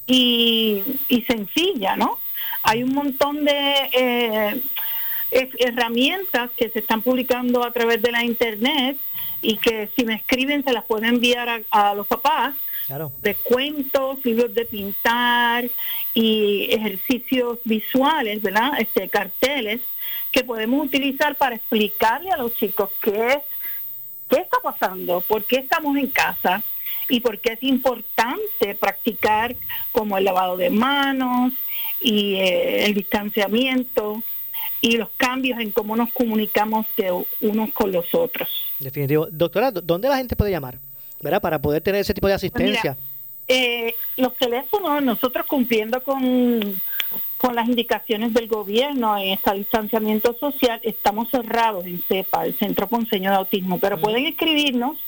[0.06, 0.84] y,
[1.26, 2.18] sencilla, ¿no?
[2.62, 4.62] Hay un montón de eh,
[5.30, 8.98] herramientas que se están publicando a través de la internet
[9.46, 12.54] y que si me escriben se las puedo enviar a, los papás.
[13.20, 15.68] De cuentos, libros de pintar
[16.14, 18.72] y ejercicios visuales, ¿verdad?
[18.78, 19.80] Este, carteles
[20.32, 23.38] que podemos utilizar para explicarle a los chicos qué es,
[24.28, 26.62] qué está pasando, por qué estamos en casa
[27.08, 29.54] y por qué es importante practicar
[29.92, 31.52] como el lavado de manos
[32.00, 34.22] y eh, el distanciamiento
[34.80, 38.65] y los cambios en cómo nos comunicamos de unos con los otros.
[38.80, 39.26] Definitivo.
[39.30, 40.78] Doctora, ¿dónde la gente puede llamar?
[41.20, 41.40] ¿Verdad?
[41.40, 42.96] Para poder tener ese tipo de asistencia.
[43.48, 46.80] eh, los teléfonos, nosotros cumpliendo con,
[47.38, 52.86] con las indicaciones del gobierno en este distanciamiento social, estamos cerrados en CEPA, el Centro
[52.88, 54.98] Ponceño de Autismo, pero pueden escribirnos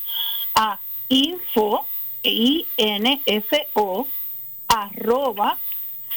[0.54, 1.86] a info,
[2.22, 4.06] i n f o
[4.68, 5.58] arroba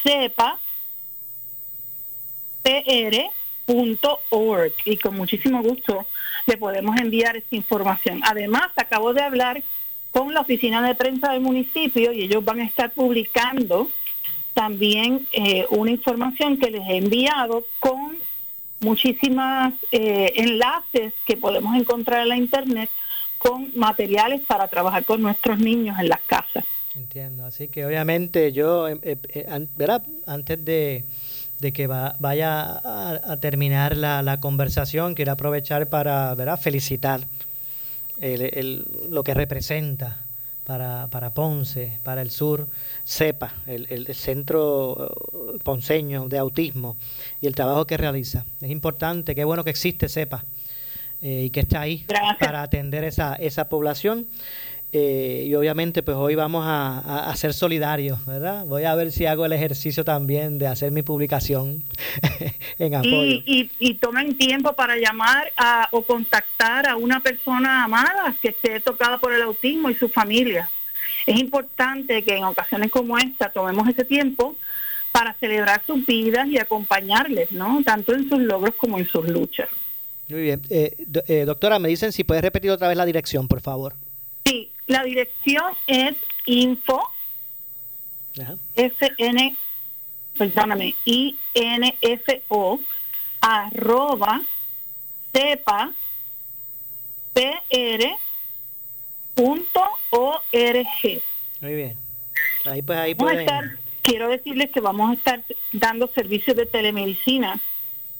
[0.03, 0.57] cepa
[3.61, 6.05] pr.org y con muchísimo gusto
[6.45, 8.21] le podemos enviar esta información.
[8.23, 9.63] Además, acabo de hablar
[10.11, 13.89] con la oficina de prensa del municipio y ellos van a estar publicando
[14.53, 18.17] también eh, una información que les he enviado con
[18.81, 22.89] muchísimas eh, enlaces que podemos encontrar en la internet
[23.37, 26.65] con materiales para trabajar con nuestros niños en las casas.
[26.95, 29.17] Entiendo, así que obviamente yo, eh,
[29.77, 30.03] ¿verdad?
[30.25, 31.05] Antes de
[31.61, 36.59] de que vaya a, terminar la, conversación, quiero aprovechar para ¿verdad?
[36.59, 37.21] felicitar
[39.09, 40.17] lo que representa
[40.65, 42.67] para, para Ponce, para el sur,
[43.05, 46.97] CEPA, el, Centro uh, Ponceño de Autismo
[47.41, 48.43] y el trabajo que realiza.
[48.59, 50.43] Es importante, qué bueno que existe CEPA
[51.21, 52.05] eh, y que está ahí
[52.39, 54.25] para atender esa, esa población.
[54.93, 58.65] Eh, y obviamente pues hoy vamos a, ser solidarios, ¿verdad?
[58.65, 61.83] Voy a ver si hago el ejercicio también de hacer mi publicación
[62.79, 63.23] en apoyo.
[63.23, 68.81] Y, y, tomen tiempo para llamar a, o contactar a una persona amada que esté
[68.81, 70.69] tocada por el autismo y su familia.
[71.25, 74.57] Es importante que en ocasiones como esta tomemos ese tiempo
[75.13, 77.81] para celebrar sus vidas y acompañarles, ¿no?
[77.85, 79.69] Tanto en sus logros como en sus luchas.
[80.27, 80.61] Muy bien.
[80.69, 83.93] Eh, eh, doctora, me dicen si puedes repetir otra vez la dirección, por favor.
[84.91, 86.15] La dirección es
[86.45, 87.01] info
[88.75, 89.55] SN,
[90.37, 92.79] perdóname, INFO
[93.41, 94.41] arroba
[95.33, 95.91] sepa
[97.33, 98.05] pr
[99.33, 101.21] punto org.
[101.61, 101.97] Muy bien.
[102.65, 103.47] Ahí pues ahí Vamos a pueden...
[103.47, 107.59] estar- quiero decirles que vamos a estar dando servicios de telemedicina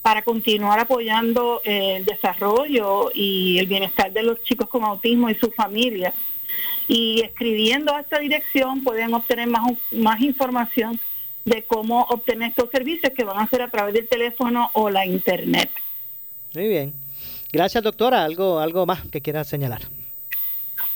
[0.02, 5.54] para continuar apoyando el desarrollo y el bienestar de los chicos con autismo y sus
[5.54, 6.14] familias.
[6.92, 9.64] Y escribiendo a esta dirección pueden obtener más,
[9.94, 11.00] más información
[11.46, 15.06] de cómo obtener estos servicios que van a ser a través del teléfono o la
[15.06, 15.70] internet.
[16.54, 16.94] Muy bien.
[17.54, 18.26] Gracias, doctora.
[18.26, 19.84] ¿Algo, algo más que quiera señalar?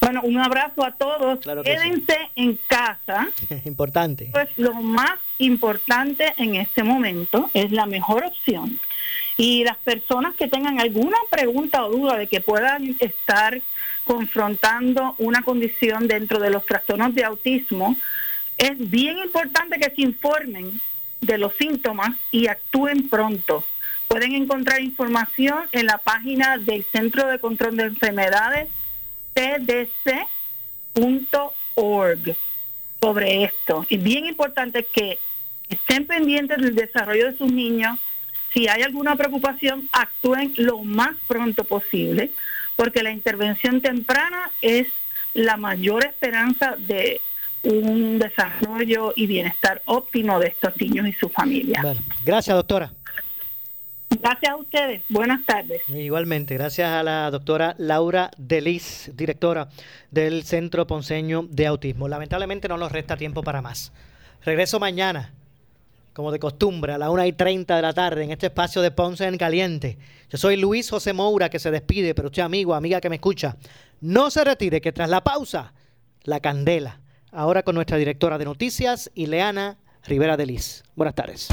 [0.01, 1.39] Bueno, un abrazo a todos.
[1.39, 1.83] Claro que sí.
[1.83, 3.29] Quédense en casa.
[3.65, 4.29] Importante.
[4.31, 8.79] Pues lo más importante en este momento es la mejor opción.
[9.37, 13.61] Y las personas que tengan alguna pregunta o duda de que puedan estar
[14.05, 17.97] confrontando una condición dentro de los trastornos de autismo,
[18.57, 20.79] es bien importante que se informen
[21.21, 23.63] de los síntomas y actúen pronto.
[24.07, 28.69] Pueden encontrar información en la página del Centro de Control de Enfermedades
[29.35, 30.35] cdc.org
[33.01, 33.85] sobre esto.
[33.89, 35.19] Es bien importante que
[35.69, 37.99] estén pendientes del desarrollo de sus niños.
[38.53, 42.31] Si hay alguna preocupación, actúen lo más pronto posible,
[42.75, 44.87] porque la intervención temprana es
[45.33, 47.19] la mayor esperanza de
[47.63, 51.83] un desarrollo y bienestar óptimo de estos niños y sus familias.
[51.83, 51.99] Vale.
[52.23, 52.93] Gracias, doctora.
[54.25, 55.03] Gracias a ustedes.
[55.07, 55.87] Buenas tardes.
[55.87, 59.69] Igualmente, gracias a la doctora Laura Delis, directora
[60.09, 62.07] del Centro Ponceño de Autismo.
[62.07, 63.91] Lamentablemente no nos resta tiempo para más.
[64.43, 65.31] Regreso mañana,
[66.13, 68.89] como de costumbre, a las 1 y 30 de la tarde, en este espacio de
[68.89, 69.99] Ponce en Caliente.
[70.31, 73.57] Yo soy Luis José Moura, que se despide, pero usted, amigo, amiga que me escucha,
[74.01, 75.73] no se retire, que tras la pausa,
[76.23, 76.99] la candela.
[77.31, 80.83] Ahora con nuestra directora de noticias, Ileana Rivera Delis.
[80.95, 81.47] Buenas tardes.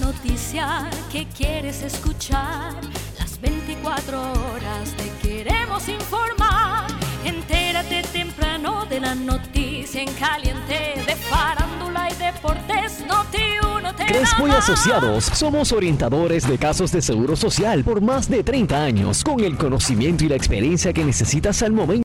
[0.00, 2.74] Noticia que quieres escuchar.
[3.18, 6.86] Las 24 horas te queremos informar.
[7.24, 13.04] Entérate temprano de la noticia en caliente de farándula y deportes.
[13.06, 13.38] Noti
[13.76, 14.50] uno te Crespo y.
[14.50, 19.56] Asociados somos orientadores de casos de seguro social por más de 30 años, con el
[19.56, 21.88] conocimiento y la experiencia que necesitas al momento.